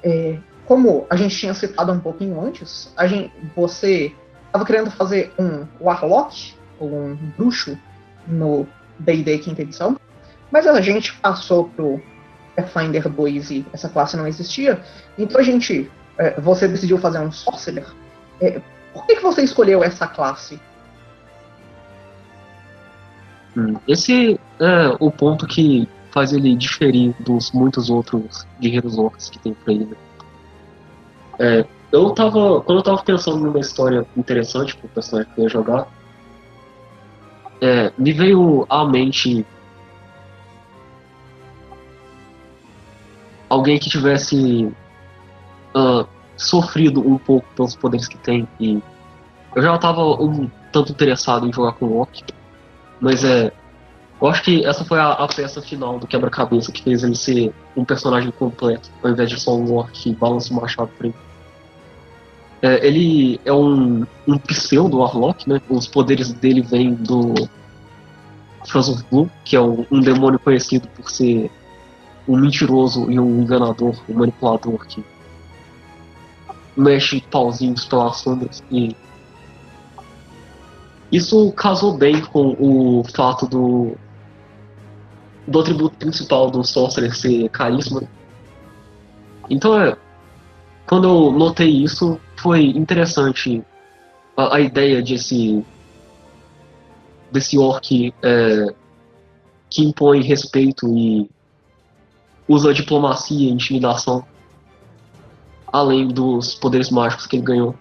É, 0.02 0.38
como 0.66 1.06
a 1.10 1.16
gente 1.16 1.36
tinha 1.36 1.54
citado 1.54 1.92
um 1.92 2.00
pouquinho 2.00 2.40
antes, 2.40 2.92
a 2.96 3.06
gente, 3.06 3.32
você 3.54 4.14
estava 4.46 4.64
querendo 4.64 4.90
fazer 4.90 5.32
um 5.38 5.66
Warlock, 5.80 6.54
ou 6.78 6.88
um 6.88 7.16
bruxo, 7.36 7.78
no 8.26 8.66
D&D 8.98 9.38
quinta 9.38 9.62
edição, 9.62 9.98
mas 10.50 10.66
a 10.66 10.80
gente 10.80 11.14
passou 11.14 11.68
pro 11.70 12.00
Pathfinder 12.54 13.08
2 13.08 13.50
e 13.50 13.66
essa 13.72 13.88
classe 13.88 14.16
não 14.16 14.26
existia, 14.26 14.80
então 15.18 15.40
a 15.40 15.44
gente, 15.44 15.90
é, 16.18 16.40
você 16.40 16.68
decidiu 16.68 16.98
fazer 16.98 17.18
um 17.18 17.32
Sorcerer. 17.32 17.86
É, 18.40 18.60
por 18.92 19.06
que, 19.06 19.16
que 19.16 19.22
você 19.22 19.42
escolheu 19.42 19.82
essa 19.82 20.06
classe? 20.06 20.60
Hum, 23.56 23.76
esse 23.88 24.38
é 24.60 24.96
o 25.00 25.10
ponto 25.10 25.46
que 25.46 25.88
faz 26.10 26.32
ele 26.32 26.54
diferir 26.54 27.14
dos 27.20 27.52
muitos 27.52 27.90
outros 27.90 28.46
guerreiros 28.60 28.98
orcs 28.98 29.30
que 29.30 29.38
tem 29.38 29.54
por 29.54 29.70
aí. 29.70 29.78
Né? 29.78 29.96
É, 31.42 31.66
eu 31.90 32.10
tava. 32.10 32.60
Quando 32.60 32.78
eu 32.78 32.82
tava 32.84 33.02
pensando 33.02 33.38
numa 33.38 33.58
história 33.58 34.06
interessante 34.16 34.76
pro 34.76 34.88
personagem 34.88 35.32
que 35.34 35.40
eu 35.40 35.42
ia 35.42 35.50
jogar, 35.50 35.88
é, 37.60 37.92
me 37.98 38.12
veio 38.12 38.64
à 38.68 38.86
mente 38.86 39.44
alguém 43.48 43.76
que 43.76 43.90
tivesse 43.90 44.72
uh, 45.74 46.06
sofrido 46.36 47.00
um 47.00 47.18
pouco 47.18 47.46
pelos 47.56 47.74
poderes 47.74 48.06
que 48.06 48.16
tem 48.16 48.48
e 48.60 48.80
eu 49.54 49.62
já 49.62 49.74
estava 49.74 50.00
um 50.00 50.48
tanto 50.70 50.92
interessado 50.92 51.46
em 51.46 51.52
jogar 51.52 51.72
com 51.72 51.86
o 51.86 51.98
Loki, 51.98 52.24
mas 53.00 53.24
é 53.24 53.52
eu 54.22 54.28
acho 54.28 54.44
que 54.44 54.64
essa 54.64 54.84
foi 54.84 55.00
a, 55.00 55.14
a 55.14 55.26
peça 55.26 55.60
final 55.60 55.98
do 55.98 56.06
quebra-cabeça 56.06 56.70
que 56.70 56.80
fez 56.80 57.02
ele 57.02 57.16
ser 57.16 57.52
um 57.76 57.84
personagem 57.84 58.30
completo, 58.30 58.88
ao 59.02 59.10
invés 59.10 59.28
de 59.28 59.40
só 59.40 59.56
um 59.56 59.64
Loki 59.64 60.04
que 60.04 60.14
balança 60.14 60.54
o 60.54 60.56
machado 60.56 60.92
pra 60.96 61.08
ele. 61.08 61.16
É, 62.62 62.86
ele 62.86 63.40
é 63.44 63.52
um, 63.52 64.06
um 64.26 64.38
pseudo 64.38 64.98
Warlock, 64.98 65.48
né? 65.48 65.60
Os 65.68 65.88
poderes 65.88 66.32
dele 66.32 66.62
vêm 66.62 66.94
do 66.94 67.34
Frozen 68.66 69.04
Blue, 69.10 69.30
que 69.44 69.56
é 69.56 69.60
um, 69.60 69.84
um, 69.90 70.00
demônio 70.00 70.38
conhecido 70.38 70.86
por 70.88 71.10
ser 71.10 71.50
um 72.28 72.36
mentiroso 72.36 73.10
e 73.10 73.18
um 73.18 73.42
enganador, 73.42 74.00
um 74.08 74.14
manipulador 74.14 74.86
que 74.86 75.04
mexe 76.76 77.20
pauzinhos 77.20 77.84
pelas 77.84 78.18
sombras 78.18 78.62
e 78.70 78.96
isso 81.10 81.52
casou 81.52 81.98
bem 81.98 82.22
com 82.22 82.56
o 82.58 83.04
fato 83.14 83.46
do 83.46 83.94
do 85.46 85.60
atributo 85.60 85.96
principal 85.96 86.50
do 86.50 86.62
Sorcerer 86.64 87.14
ser 87.14 87.48
carisma. 87.50 88.02
Então 89.50 89.78
é, 89.78 89.96
quando 90.86 91.08
eu 91.08 91.32
notei 91.32 91.70
isso, 91.70 92.20
foi 92.36 92.66
interessante 92.66 93.62
a, 94.36 94.56
a 94.56 94.60
ideia 94.60 95.02
desse 95.02 95.64
desse 97.30 97.56
orc 97.56 98.14
é, 98.22 98.74
que 99.70 99.82
impõe 99.82 100.22
respeito 100.22 100.86
e 100.96 101.30
usa 102.46 102.74
diplomacia 102.74 103.48
e 103.48 103.50
intimidação 103.50 104.22
além 105.72 106.08
dos 106.08 106.54
poderes 106.54 106.90
mágicos 106.90 107.26
que 107.26 107.36
ele 107.36 107.44
ganhou. 107.44 107.74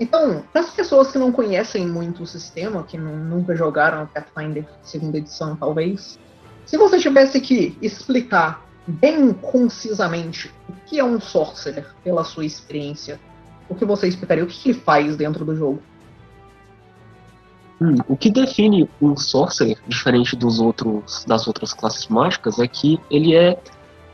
Então, 0.00 0.42
para 0.50 0.62
as 0.62 0.70
pessoas 0.70 1.12
que 1.12 1.18
não 1.18 1.30
conhecem 1.30 1.86
muito 1.86 2.22
o 2.22 2.26
sistema, 2.26 2.82
que 2.82 2.96
nunca 2.96 3.54
jogaram 3.54 4.06
Pathfinder 4.06 4.66
segunda 4.82 5.18
edição, 5.18 5.54
talvez, 5.54 6.18
se 6.64 6.76
você 6.78 6.98
tivesse 6.98 7.40
que 7.40 7.76
explicar 7.82 8.66
bem 8.86 9.32
concisamente 9.32 10.52
o 10.68 10.72
que 10.86 10.98
é 10.98 11.04
um 11.04 11.20
Sorcerer 11.20 11.86
pela 12.02 12.24
sua 12.24 12.44
experiência, 12.44 13.20
o 13.68 13.74
que 13.74 13.84
você 13.84 14.08
explicaria? 14.08 14.44
O 14.44 14.46
que 14.46 14.70
ele 14.70 14.78
faz 14.78 15.16
dentro 15.16 15.44
do 15.44 15.56
jogo? 15.56 15.82
Hum, 17.80 17.96
o 18.08 18.16
que 18.16 18.30
define 18.30 18.88
um 19.00 19.16
Sorcerer, 19.16 19.78
diferente 19.86 20.36
dos 20.36 20.60
outros, 20.60 21.24
das 21.24 21.46
outras 21.46 21.72
classes 21.72 22.06
mágicas, 22.08 22.58
é 22.58 22.66
que 22.66 23.00
ele 23.10 23.34
é 23.34 23.58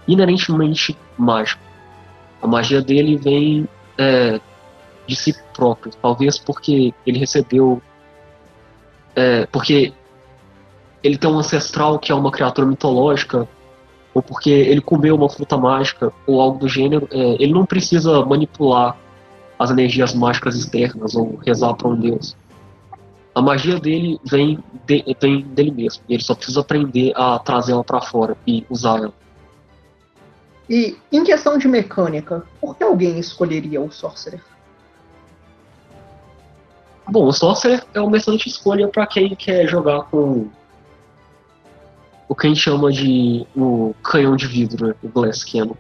inerentemente 0.06 0.96
mágico. 1.16 1.62
A 2.40 2.46
magia 2.46 2.80
dele 2.80 3.16
vem 3.16 3.68
é, 3.96 4.40
de 5.06 5.16
si 5.16 5.34
próprio, 5.54 5.92
talvez 6.00 6.38
porque 6.38 6.94
ele 7.06 7.18
recebeu. 7.18 7.82
É, 9.16 9.46
porque 9.46 9.92
ele 11.02 11.18
tem 11.18 11.28
um 11.28 11.38
ancestral 11.38 11.98
que 11.98 12.12
é 12.12 12.14
uma 12.14 12.30
criatura 12.30 12.66
mitológica 12.66 13.48
ou 14.14 14.22
porque 14.22 14.50
ele 14.50 14.80
comeu 14.80 15.14
uma 15.14 15.28
fruta 15.28 15.56
mágica, 15.56 16.12
ou 16.26 16.40
algo 16.40 16.58
do 16.58 16.68
gênero, 16.68 17.08
é, 17.10 17.42
ele 17.42 17.52
não 17.52 17.66
precisa 17.66 18.24
manipular 18.24 18.96
as 19.58 19.70
energias 19.70 20.14
mágicas 20.14 20.56
externas 20.56 21.14
ou 21.14 21.36
rezar 21.44 21.74
para 21.74 21.88
um 21.88 21.96
deus. 21.96 22.36
A 23.34 23.42
magia 23.42 23.78
dele 23.78 24.18
vem, 24.24 24.58
de, 24.86 25.16
vem 25.20 25.42
dele 25.42 25.70
mesmo. 25.70 26.02
Ele 26.08 26.22
só 26.22 26.34
precisa 26.34 26.60
aprender 26.60 27.12
a 27.14 27.38
trazê-la 27.38 27.84
para 27.84 28.00
fora 28.00 28.36
e 28.46 28.64
usá-la. 28.68 29.12
E 30.68 30.96
em 31.10 31.24
questão 31.24 31.56
de 31.56 31.66
mecânica, 31.66 32.44
por 32.60 32.76
que 32.76 32.84
alguém 32.84 33.18
escolheria 33.18 33.80
o 33.80 33.90
Sorcerer? 33.90 34.42
Bom, 37.08 37.26
o 37.26 37.32
Sorcerer 37.32 37.84
é 37.94 38.00
uma 38.00 38.16
excelente 38.16 38.48
escolha 38.48 38.86
para 38.88 39.06
quem 39.06 39.34
quer 39.34 39.66
jogar 39.66 40.02
com 40.04 40.48
o 42.28 42.34
que 42.34 42.46
a 42.46 42.50
gente 42.50 42.60
chama 42.60 42.92
de 42.92 43.46
o 43.56 43.94
canhão 44.02 44.36
de 44.36 44.46
vidro, 44.46 44.88
né? 44.88 44.94
o 45.02 45.08
Glass 45.08 45.44
Cannon. 45.44 45.74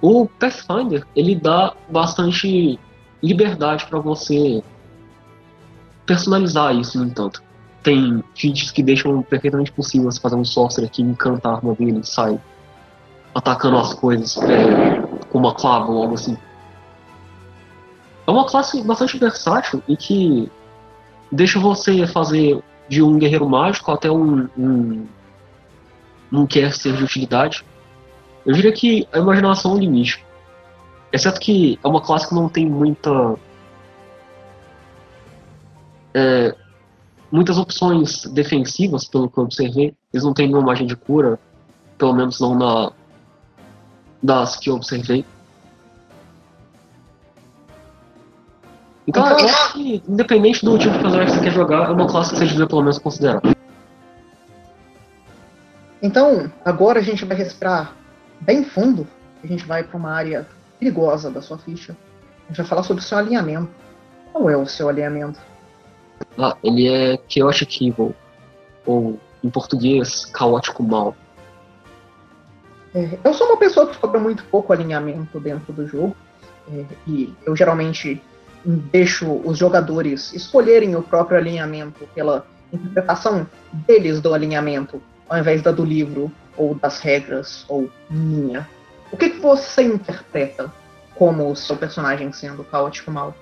O 0.00 0.26
Pathfinder, 0.26 1.06
ele 1.14 1.34
dá 1.34 1.74
bastante 1.90 2.78
liberdade 3.22 3.86
para 3.86 3.98
você 3.98 4.62
personalizar 6.06 6.74
isso, 6.74 6.98
no 6.98 7.04
entanto. 7.04 7.42
Tem 7.82 8.22
feats 8.34 8.70
que 8.70 8.82
deixam 8.82 9.22
perfeitamente 9.22 9.72
possível 9.72 10.10
você 10.10 10.20
fazer 10.20 10.36
um 10.36 10.44
sorcerer 10.44 10.88
que 10.88 11.02
encanta 11.02 11.48
a 11.48 11.56
arma 11.56 11.74
dele 11.74 12.00
e 12.00 12.06
sai 12.06 12.40
atacando 13.34 13.76
as 13.76 13.92
coisas 13.94 14.36
é, 14.38 15.00
com 15.28 15.38
uma 15.38 15.54
clava 15.54 15.90
ou 15.90 16.02
algo 16.02 16.14
assim. 16.14 16.36
É 18.26 18.30
uma 18.30 18.46
classe 18.46 18.82
bastante 18.82 19.18
versátil 19.18 19.82
e 19.88 19.96
que 19.96 20.50
deixa 21.30 21.58
você 21.58 22.06
fazer 22.06 22.62
de 22.88 23.02
um 23.02 23.18
guerreiro 23.18 23.48
mágico 23.48 23.90
até 23.92 24.10
um, 24.10 24.48
um 24.56 25.06
não 26.30 26.46
quer 26.46 26.72
ser 26.72 26.96
de 26.96 27.04
utilidade. 27.04 27.64
Eu 28.44 28.52
diria 28.52 28.72
que 28.72 29.06
a 29.12 29.18
imaginação 29.18 29.72
é 29.72 29.74
um 29.74 29.78
limite. 29.78 30.24
Exceto 31.12 31.40
que 31.40 31.78
é 31.82 31.88
uma 31.88 32.00
classe 32.00 32.28
que 32.28 32.34
não 32.34 32.48
tem 32.48 32.66
muita. 32.66 33.36
É, 36.14 36.54
muitas 37.30 37.58
opções 37.58 38.24
defensivas, 38.26 39.04
pelo 39.06 39.30
que 39.30 39.38
eu 39.38 39.44
observei. 39.44 39.94
Eles 40.12 40.24
não 40.24 40.34
têm 40.34 40.46
nenhuma 40.46 40.66
magia 40.66 40.86
de 40.86 40.96
cura, 40.96 41.38
pelo 41.96 42.14
menos 42.14 42.40
não 42.40 42.54
na, 42.54 42.92
das 44.22 44.56
que 44.56 44.70
eu 44.70 44.74
observei. 44.74 45.24
Então, 49.06 49.26
eu 49.26 49.36
acho 49.36 49.72
que, 49.72 50.02
independente 50.06 50.62
do 50.62 50.76
tipo 50.78 50.92
de 50.92 51.00
personagem 51.00 51.26
que 51.26 51.38
você 51.38 51.44
quer 51.44 51.52
jogar, 51.52 51.88
é 51.88 51.92
uma 51.92 52.06
classe 52.06 52.30
que 52.30 52.38
você 52.38 52.46
devia 52.46 52.66
pelo 52.66 52.82
menos 52.82 52.98
considerar. 52.98 53.40
Então, 56.02 56.50
agora 56.64 57.00
a 57.00 57.02
gente 57.02 57.24
vai 57.24 57.36
respirar 57.36 57.96
bem 58.40 58.64
fundo. 58.64 59.06
A 59.42 59.46
gente 59.46 59.64
vai 59.64 59.82
para 59.82 59.96
uma 59.96 60.10
área 60.10 60.46
perigosa 60.78 61.30
da 61.30 61.42
sua 61.42 61.58
ficha. 61.58 61.96
A 62.44 62.48
gente 62.48 62.58
vai 62.58 62.66
falar 62.66 62.82
sobre 62.82 63.02
o 63.02 63.06
seu 63.06 63.18
alinhamento. 63.18 63.70
Qual 64.32 64.48
é 64.48 64.56
o 64.56 64.66
seu 64.66 64.88
alinhamento? 64.88 65.40
Ah, 66.36 66.56
ele 66.62 66.88
é 66.88 67.18
Chaotic 67.28 67.82
Evil. 67.82 68.14
Ou, 68.86 69.18
em 69.42 69.50
português, 69.50 70.24
Caótico 70.26 70.82
Mal. 70.82 71.14
É, 72.94 73.18
eu 73.22 73.34
sou 73.34 73.46
uma 73.48 73.56
pessoa 73.56 73.86
que 73.86 73.98
cobra 73.98 74.18
muito 74.18 74.44
pouco 74.44 74.72
alinhamento 74.72 75.38
dentro 75.40 75.72
do 75.72 75.86
jogo. 75.86 76.16
É, 76.72 76.84
e 77.06 77.34
eu 77.44 77.56
geralmente 77.56 78.22
deixo 78.64 79.40
os 79.44 79.58
jogadores 79.58 80.32
escolherem 80.32 80.94
o 80.96 81.02
próprio 81.02 81.38
alinhamento 81.38 82.06
pela 82.14 82.46
interpretação 82.72 83.46
deles 83.72 84.20
do 84.20 84.34
alinhamento, 84.34 85.02
ao 85.28 85.38
invés 85.38 85.62
da 85.62 85.70
do 85.70 85.84
livro, 85.84 86.32
ou 86.56 86.74
das 86.74 87.00
regras, 87.00 87.64
ou 87.68 87.90
minha. 88.10 88.68
O 89.12 89.16
que, 89.16 89.30
que 89.30 89.40
você 89.40 89.82
interpreta 89.82 90.72
como 91.14 91.50
o 91.50 91.56
seu 91.56 91.76
personagem 91.76 92.32
sendo 92.32 92.64
caótico 92.64 93.10
mal? 93.10 93.34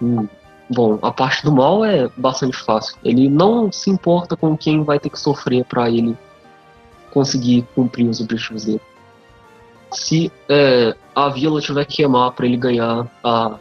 Hum. 0.00 0.28
Bom, 0.68 0.98
a 1.00 1.12
parte 1.12 1.44
do 1.44 1.52
mal 1.52 1.84
é 1.84 2.08
bastante 2.16 2.56
fácil. 2.56 2.96
Ele 3.04 3.28
não 3.28 3.70
se 3.70 3.88
importa 3.88 4.36
com 4.36 4.56
quem 4.56 4.82
vai 4.82 4.98
ter 4.98 5.10
que 5.10 5.18
sofrer 5.18 5.64
para 5.64 5.88
ele 5.88 6.16
conseguir 7.12 7.64
cumprir 7.74 8.08
os 8.08 8.20
objetivos 8.20 8.64
dele. 8.64 8.80
Se 9.92 10.30
é, 10.48 10.94
a 11.14 11.28
vila 11.28 11.60
tiver 11.60 11.84
que 11.84 11.98
queimar 11.98 12.32
para 12.32 12.46
ele 12.46 12.56
ganhar 12.56 13.06
a, 13.22 13.56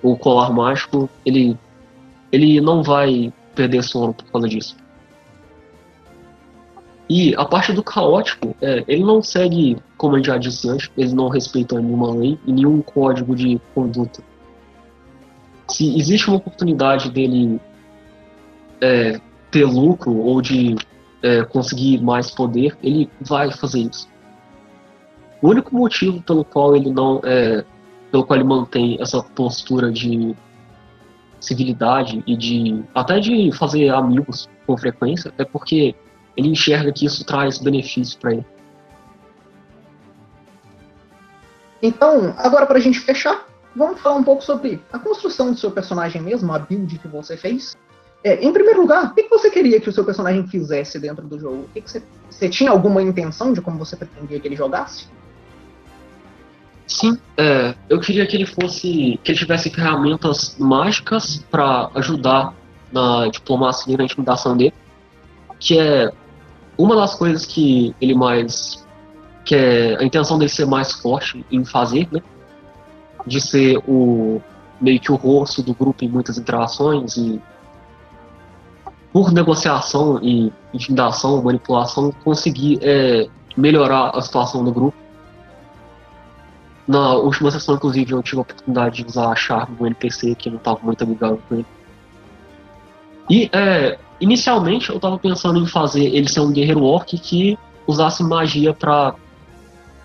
o 0.00 0.16
colar 0.16 0.52
mágico, 0.52 1.10
ele, 1.26 1.58
ele 2.30 2.60
não 2.60 2.82
vai 2.82 3.32
perder 3.54 3.82
sono 3.82 4.14
por 4.14 4.24
causa 4.30 4.48
disso. 4.48 4.76
E 7.08 7.34
a 7.36 7.44
parte 7.44 7.72
do 7.72 7.82
caótico, 7.82 8.56
é, 8.62 8.84
ele 8.88 9.04
não 9.04 9.22
segue, 9.22 9.76
como 9.96 10.16
eu 10.16 10.24
já 10.24 10.38
disse 10.38 10.68
antes, 10.68 10.90
ele 10.96 11.12
não 11.14 11.28
respeita 11.28 11.78
nenhuma 11.80 12.14
lei 12.14 12.38
e 12.46 12.52
nenhum 12.52 12.80
código 12.80 13.34
de 13.34 13.60
conduta 13.74 14.22
se 15.68 15.96
existe 15.98 16.28
uma 16.28 16.36
oportunidade 16.36 17.10
dele 17.10 17.60
é, 18.80 19.20
ter 19.50 19.64
lucro 19.64 20.16
ou 20.16 20.40
de 20.40 20.76
é, 21.22 21.42
conseguir 21.44 22.02
mais 22.02 22.30
poder, 22.30 22.76
ele 22.82 23.10
vai 23.20 23.50
fazer 23.50 23.80
isso. 23.80 24.08
O 25.40 25.48
único 25.48 25.74
motivo 25.74 26.22
pelo 26.22 26.44
qual 26.44 26.76
ele 26.76 26.90
não 26.90 27.20
é, 27.24 27.64
pelo 28.10 28.24
qual 28.24 28.38
ele 28.38 28.48
mantém 28.48 28.96
essa 29.00 29.22
postura 29.22 29.90
de 29.90 30.34
civilidade 31.40 32.22
e 32.26 32.36
de 32.36 32.82
até 32.94 33.20
de 33.20 33.52
fazer 33.52 33.90
amigos 33.90 34.48
com 34.66 34.76
frequência 34.78 35.32
é 35.36 35.44
porque 35.44 35.94
ele 36.36 36.48
enxerga 36.48 36.92
que 36.92 37.06
isso 37.06 37.24
traz 37.24 37.58
benefício 37.58 38.18
para 38.18 38.32
ele. 38.32 38.46
Então, 41.82 42.34
agora 42.38 42.66
para 42.66 42.78
a 42.78 42.80
gente 42.80 42.98
fechar, 43.00 43.46
vamos 43.76 44.00
falar 44.00 44.16
um 44.16 44.24
pouco 44.24 44.42
sobre 44.42 44.82
a 44.92 44.98
construção 44.98 45.52
do 45.52 45.58
seu 45.58 45.70
personagem 45.70 46.22
mesmo, 46.22 46.52
a 46.52 46.58
build 46.58 46.98
que 46.98 47.08
você 47.08 47.36
fez. 47.36 47.76
É, 48.22 48.42
em 48.42 48.50
primeiro 48.52 48.80
lugar, 48.80 49.12
o 49.12 49.14
que 49.14 49.28
você 49.28 49.50
queria 49.50 49.78
que 49.78 49.90
o 49.90 49.92
seu 49.92 50.02
personagem 50.02 50.46
fizesse 50.46 50.98
dentro 50.98 51.26
do 51.26 51.38
jogo? 51.38 51.64
O 51.64 51.68
que 51.68 51.82
você, 51.82 52.02
você 52.30 52.48
tinha 52.48 52.70
alguma 52.70 53.02
intenção 53.02 53.52
de 53.52 53.60
como 53.60 53.78
você 53.78 53.96
pretendia 53.96 54.40
que 54.40 54.48
ele 54.48 54.56
jogasse? 54.56 55.06
Sim, 56.86 57.18
é, 57.36 57.74
eu 57.88 58.00
queria 58.00 58.26
que 58.26 58.36
ele 58.36 58.46
fosse, 58.46 59.20
que 59.22 59.32
ele 59.32 59.38
tivesse 59.38 59.68
ferramentas 59.68 60.56
mágicas 60.58 61.44
para 61.50 61.90
ajudar 61.94 62.54
na 62.90 63.28
diplomacia 63.28 63.92
e 63.92 63.96
na 63.96 64.04
intimidação 64.04 64.56
dele, 64.56 64.74
que 65.58 65.78
é 65.78 66.10
uma 66.76 66.96
das 66.96 67.14
coisas 67.14 67.46
que 67.46 67.94
ele 68.00 68.14
mais, 68.14 68.86
que 69.44 69.54
é 69.54 69.96
a 69.98 70.04
intenção 70.04 70.38
dele 70.38 70.50
ser 70.50 70.66
mais 70.66 70.92
forte 70.92 71.44
em 71.50 71.64
fazer, 71.64 72.08
né? 72.10 72.22
de 73.26 73.40
ser 73.40 73.78
o 73.88 74.40
meio 74.80 75.00
que 75.00 75.10
o 75.10 75.14
rosto 75.14 75.62
do 75.62 75.74
grupo 75.74 76.04
em 76.04 76.08
muitas 76.08 76.36
interações 76.36 77.16
e 77.16 77.40
por 79.12 79.32
negociação 79.32 80.18
e 80.22 80.52
intimidação, 80.72 81.40
manipulação, 81.40 82.12
conseguir 82.24 82.80
é, 82.82 83.28
melhorar 83.56 84.10
a 84.10 84.20
situação 84.20 84.64
do 84.64 84.72
grupo. 84.72 84.96
Na 86.86 87.14
última 87.14 87.50
sessão, 87.50 87.76
inclusive, 87.76 88.12
eu 88.12 88.22
tive 88.22 88.38
a 88.38 88.42
oportunidade 88.42 88.96
de 88.96 89.08
usar 89.08 89.30
a 89.30 89.36
charme 89.36 89.76
do 89.76 89.86
NPC, 89.86 90.34
que 90.34 90.50
não 90.50 90.56
estava 90.56 90.80
muito 90.82 91.02
amigável 91.04 91.40
com 91.48 91.54
ele. 91.54 91.66
E, 93.28 93.48
é, 93.52 93.98
inicialmente, 94.20 94.90
eu 94.90 94.96
estava 94.96 95.18
pensando 95.18 95.58
em 95.58 95.66
fazer 95.66 96.04
ele 96.04 96.28
ser 96.28 96.40
um 96.40 96.52
guerreiro 96.52 96.82
orc 96.82 97.16
que 97.18 97.58
usasse 97.86 98.22
magia 98.22 98.72
para 98.72 99.14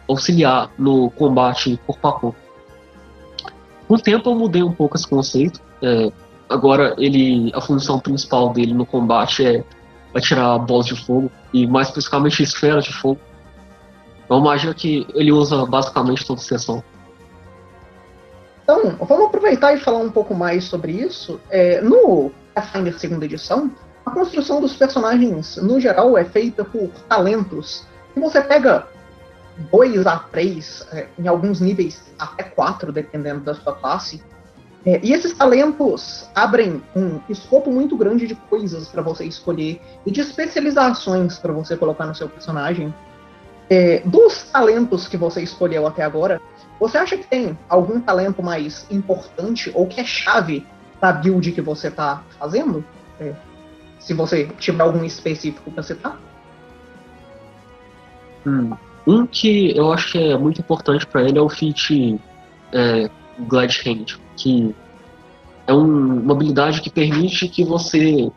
auxiliar 0.08 0.72
no 0.78 1.10
combate 1.12 1.80
corpo 1.86 2.08
a 2.08 2.14
corpo. 2.14 2.40
Com 3.88 3.96
o 3.96 4.00
tempo 4.00 4.30
eu 4.30 4.36
mudei 4.36 4.64
um 4.64 4.72
pouco 4.72 4.96
esse 4.96 5.08
conceito. 5.08 5.62
É, 5.82 6.12
agora 6.48 6.96
ele, 6.98 7.52
a 7.54 7.62
função 7.62 8.00
principal 8.00 8.52
dele 8.52 8.74
no 8.74 8.86
combate 8.86 9.46
é 9.46 9.64
atirar 10.14 10.58
bolas 10.60 10.88
de 10.88 10.96
fogo 10.96 11.32
e 11.54 11.68
mais 11.68 11.88
especificamente 11.88 12.42
esferas 12.42 12.86
de 12.86 12.94
fogo. 12.94 13.20
É 14.30 14.34
uma 14.34 14.42
magia 14.42 14.74
que 14.74 15.08
ele 15.14 15.32
usa 15.32 15.66
basicamente 15.66 16.26
toda 16.26 16.40
sessão. 16.40 16.84
Então, 18.64 18.96
vamos 19.00 19.26
aproveitar 19.26 19.74
e 19.74 19.80
falar 19.80 19.98
um 19.98 20.12
pouco 20.12 20.36
mais 20.36 20.66
sobre 20.66 20.92
isso. 20.92 21.40
É, 21.50 21.82
no 21.82 22.32
Pathfinder 22.54 22.98
segunda 22.98 23.26
edição, 23.26 23.72
a 24.06 24.12
construção 24.12 24.60
dos 24.60 24.76
personagens, 24.76 25.58
no 25.58 25.80
geral, 25.80 26.18
é 26.18 26.26
feita 26.26 26.66
por 26.66 26.90
talentos. 27.08 27.86
E 28.16 28.20
você 28.20 28.42
pega 28.42 28.88
2 29.72 30.08
a 30.08 30.18
3, 30.18 30.88
é, 30.92 31.08
em 31.18 31.28
alguns 31.28 31.60
níveis 31.60 32.04
até 32.18 32.44
4, 32.44 32.92
dependendo 32.92 33.42
da 33.42 33.54
sua 33.54 33.74
classe. 33.74 34.22
É, 34.86 35.00
e 35.04 35.12
esses 35.12 35.34
talentos 35.34 36.30
abrem 36.34 36.82
um 36.96 37.20
escopo 37.30 37.70
muito 37.70 37.98
grande 37.98 38.26
de 38.26 38.36
coisas 38.36 38.88
para 38.88 39.02
você 39.02 39.26
escolher 39.26 39.82
e 40.06 40.12
de 40.12 40.22
especializações 40.22 41.38
para 41.38 41.52
você 41.52 41.76
colocar 41.76 42.06
no 42.06 42.16
seu 42.16 42.30
personagem. 42.30 42.94
É, 43.70 44.02
dos 44.04 44.44
talentos 44.44 45.08
que 45.08 45.18
você 45.18 45.44
escolheu 45.44 45.86
até 45.86 46.02
agora, 46.02 46.42
você 46.80 46.98
acha 46.98 47.18
que 47.18 47.28
tem 47.28 47.58
algum 47.68 48.00
talento 48.00 48.42
mais 48.42 48.88
importante 48.90 49.72
ou 49.76 49.86
que 49.86 50.00
é 50.00 50.04
chave 50.04 50.66
para 51.00 51.10
a 51.10 51.14
build 51.14 51.52
que 51.52 51.62
você 51.62 51.88
está 51.88 52.24
fazendo? 52.38 52.84
É, 53.20 53.34
se 54.00 54.14
você 54.14 54.46
tiver 54.58 54.84
algum 54.84 55.04
específico 55.04 55.72
para 55.72 55.84
citar? 55.84 56.20
Hum. 58.46 58.72
Um 59.06 59.26
que 59.26 59.76
eu 59.76 59.92
acho 59.92 60.12
que 60.12 60.18
é 60.18 60.38
muito 60.38 60.62
importante 60.62 61.06
para 61.06 61.24
ele 61.24 61.38
é 61.38 61.42
o 61.42 61.50
feat 61.50 62.20
é, 62.72 63.10
Glad 63.40 63.74
Hand, 63.86 64.20
que 64.36 64.76
é 65.68 65.74
um, 65.74 66.22
uma 66.22 66.34
habilidade 66.34 66.82
que 66.82 66.90
permite 66.90 67.48
que 67.48 67.64
você 67.64 68.32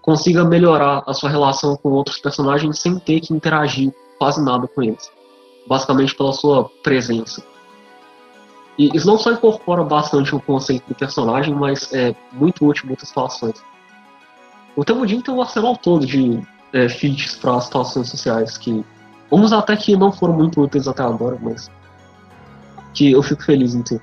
consiga 0.00 0.44
melhorar 0.44 1.02
a 1.06 1.14
sua 1.14 1.30
relação 1.30 1.76
com 1.76 1.90
outros 1.90 2.18
personagens 2.18 2.80
sem 2.80 2.98
ter 2.98 3.20
que 3.20 3.32
interagir 3.32 3.92
quase 4.18 4.44
nada 4.44 4.66
com 4.66 4.82
eles. 4.82 5.10
Basicamente 5.66 6.14
pela 6.14 6.32
sua 6.32 6.68
presença. 6.82 7.42
E 8.78 8.96
isso 8.96 9.06
não 9.06 9.18
só 9.18 9.32
incorpora 9.32 9.84
bastante 9.84 10.34
o 10.34 10.40
conceito 10.40 10.88
do 10.88 10.94
personagem, 10.94 11.54
mas 11.54 11.92
é 11.92 12.14
muito 12.32 12.66
útil 12.66 12.84
em 12.84 12.88
muitas 12.88 13.08
situações. 13.08 13.62
O 14.74 14.84
Temudinho 14.84 15.22
tem 15.22 15.34
um 15.34 15.42
arsenal 15.42 15.76
todo 15.76 16.06
de 16.06 16.40
é, 16.72 16.88
feats 16.88 17.36
para 17.36 17.60
situações 17.60 18.08
sociais 18.08 18.56
que 18.56 18.84
Uns 19.32 19.50
até 19.50 19.74
que 19.74 19.96
não 19.96 20.12
foram 20.12 20.34
muito 20.34 20.60
úteis 20.60 20.86
até 20.86 21.02
agora, 21.02 21.38
mas 21.40 21.70
que 22.92 23.10
eu 23.10 23.22
fico 23.22 23.42
feliz 23.42 23.74
em 23.74 23.80
ter. 23.80 23.98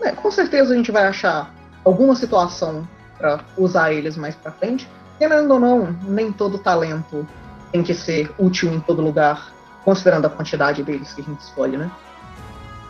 É, 0.00 0.12
com 0.12 0.30
certeza 0.30 0.72
a 0.72 0.76
gente 0.76 0.92
vai 0.92 1.04
achar 1.04 1.52
alguma 1.84 2.14
situação 2.14 2.86
para 3.18 3.40
usar 3.58 3.92
eles 3.92 4.16
mais 4.16 4.36
para 4.36 4.52
frente. 4.52 4.88
Querendo 5.18 5.54
ou 5.54 5.58
não, 5.58 5.92
nem 6.02 6.30
todo 6.30 6.58
talento 6.58 7.26
tem 7.72 7.82
que 7.82 7.92
ser 7.92 8.32
útil 8.38 8.72
em 8.72 8.78
todo 8.78 9.02
lugar, 9.02 9.52
considerando 9.84 10.26
a 10.26 10.30
quantidade 10.30 10.80
deles 10.84 11.12
que 11.12 11.20
a 11.20 11.24
gente 11.24 11.40
escolhe, 11.40 11.76
né? 11.76 11.90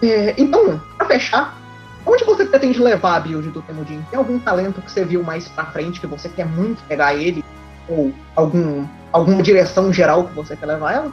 É, 0.02 0.34
então, 0.36 0.80
para 0.96 1.06
fechar, 1.06 1.58
onde 2.06 2.24
você 2.24 2.44
pretende 2.44 2.78
levar 2.78 3.16
a 3.16 3.20
build 3.20 3.48
do 3.50 3.62
Temudin? 3.62 4.02
Tem 4.10 4.18
algum 4.18 4.38
talento 4.38 4.80
que 4.82 4.90
você 4.90 5.04
viu 5.04 5.22
mais 5.22 5.48
para 5.48 5.66
frente 5.66 6.00
que 6.00 6.06
você 6.06 6.28
quer 6.28 6.46
muito 6.46 6.82
pegar 6.84 7.14
ele? 7.14 7.44
Ou 7.88 8.12
algum 8.34 8.86
alguma 9.12 9.42
direção 9.42 9.92
geral 9.92 10.24
que 10.24 10.34
você 10.34 10.56
quer 10.56 10.66
levar 10.66 10.92
ela? 10.92 11.12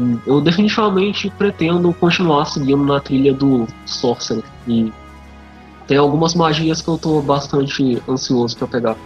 Hum, 0.00 0.18
eu 0.26 0.40
definitivamente 0.40 1.30
pretendo 1.30 1.92
continuar 1.92 2.46
seguindo 2.46 2.84
na 2.84 2.98
trilha 2.98 3.32
do 3.32 3.68
Sorcerer. 3.86 4.42
E 4.66 4.92
tem 5.86 5.96
algumas 5.96 6.34
magias 6.34 6.82
que 6.82 6.88
eu 6.88 6.98
tô 6.98 7.22
bastante 7.22 8.02
ansioso 8.08 8.56
para 8.56 8.66
pegar. 8.66 8.96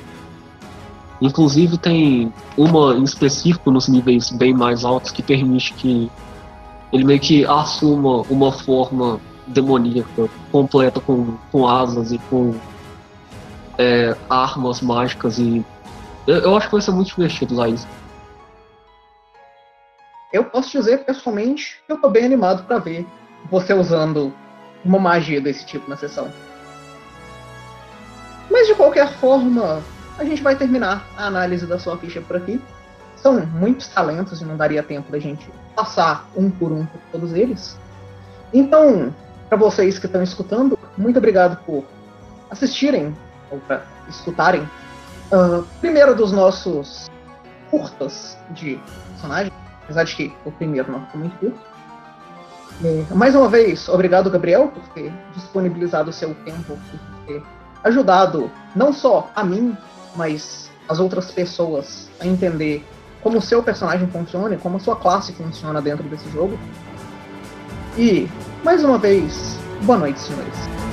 Inclusive 1.20 1.78
tem 1.78 2.32
uma 2.56 2.94
em 2.94 3.04
específico 3.04 3.70
nos 3.70 3.88
níveis 3.88 4.30
bem 4.30 4.54
mais 4.54 4.84
altos 4.84 5.10
que 5.10 5.22
permite 5.22 5.72
que 5.74 6.10
ele 6.92 7.05
meio 7.05 7.20
que 7.20 7.44
assuma 7.44 8.23
uma 8.31 8.53
forma 8.53 9.20
demoníaca 9.47 10.29
completa 10.51 11.01
com, 11.01 11.37
com 11.53 11.68
asas 11.68 12.12
e 12.12 12.18
com 12.31 12.55
é, 13.79 14.16
armas 14.29 14.81
mágicas 14.81 15.38
e 15.38 15.64
eu, 16.27 16.37
eu 16.37 16.57
acho 16.57 16.66
que 16.66 16.73
vai 16.73 16.81
ser 16.81 16.92
muito 16.92 17.14
divertido 17.14 17.55
usar 17.55 17.68
isso. 17.68 17.87
Eu 20.33 20.44
posso 20.44 20.70
dizer 20.70 21.05
pessoalmente 21.05 21.81
que 21.87 21.92
eu 21.92 22.01
tô 22.01 22.09
bem 22.09 22.25
animado 22.25 22.64
para 22.64 22.79
ver 22.79 23.07
você 23.51 23.73
usando 23.75 24.33
uma 24.85 24.99
magia 24.99 25.40
desse 25.40 25.64
tipo 25.64 25.88
na 25.88 25.97
sessão. 25.97 26.33
Mas 28.51 28.66
de 28.66 28.75
qualquer 28.75 29.12
forma, 29.14 29.83
a 30.18 30.25
gente 30.25 30.42
vai 30.42 30.57
terminar 30.57 31.07
a 31.16 31.27
análise 31.27 31.66
da 31.66 31.79
sua 31.79 31.97
ficha 31.99 32.20
por 32.20 32.37
aqui. 32.37 32.61
São 33.24 33.40
muitos 33.46 33.88
talentos 33.88 34.42
e 34.42 34.44
não 34.44 34.54
daria 34.54 34.82
tempo 34.82 35.10
da 35.10 35.18
gente 35.18 35.50
passar 35.74 36.28
um 36.37 36.50
por 36.50 36.70
um 36.70 36.84
por 36.84 37.00
todos 37.10 37.32
eles. 37.32 37.74
Então, 38.52 39.14
para 39.48 39.56
vocês 39.56 39.98
que 39.98 40.04
estão 40.04 40.22
escutando, 40.22 40.78
muito 40.94 41.16
obrigado 41.16 41.56
por 41.64 41.84
assistirem 42.50 43.16
ou 43.50 43.58
para 43.60 43.82
escutarem 44.10 44.60
uh, 45.32 45.64
primeiro 45.80 46.14
dos 46.14 46.32
nossos 46.32 47.10
curtas 47.70 48.37
de 48.50 48.78
personagem, 49.12 49.50
apesar 49.84 50.04
de 50.04 50.16
que 50.16 50.32
o 50.44 50.52
primeiro 50.52 50.92
não 50.92 51.06
ficou 51.06 51.20
muito 51.20 51.38
curto. 51.38 51.58
E, 52.82 53.14
mais 53.14 53.34
uma 53.34 53.48
vez, 53.48 53.88
obrigado, 53.88 54.28
Gabriel, 54.28 54.68
por 54.68 54.82
ter 54.88 55.10
disponibilizado 55.34 56.10
o 56.10 56.12
seu 56.12 56.34
tempo, 56.44 56.78
por 56.90 57.26
ter 57.26 57.42
ajudado 57.84 58.50
não 58.76 58.92
só 58.92 59.30
a 59.34 59.42
mim, 59.42 59.74
mas 60.14 60.70
as 60.87 61.00
outras 61.00 61.30
pessoas 61.30 62.10
a 62.20 62.26
entender 62.26 62.84
como 63.24 63.38
o 63.38 63.42
seu 63.42 63.62
personagem 63.62 64.06
funciona 64.08 64.54
e 64.54 64.58
como 64.58 64.76
a 64.76 64.80
sua 64.80 64.94
classe 64.94 65.32
funciona 65.32 65.80
dentro 65.80 66.04
desse 66.04 66.30
jogo. 66.30 66.58
E, 67.96 68.28
mais 68.62 68.84
uma 68.84 68.98
vez, 68.98 69.58
boa 69.82 69.98
noite, 69.98 70.20
senhores. 70.20 70.84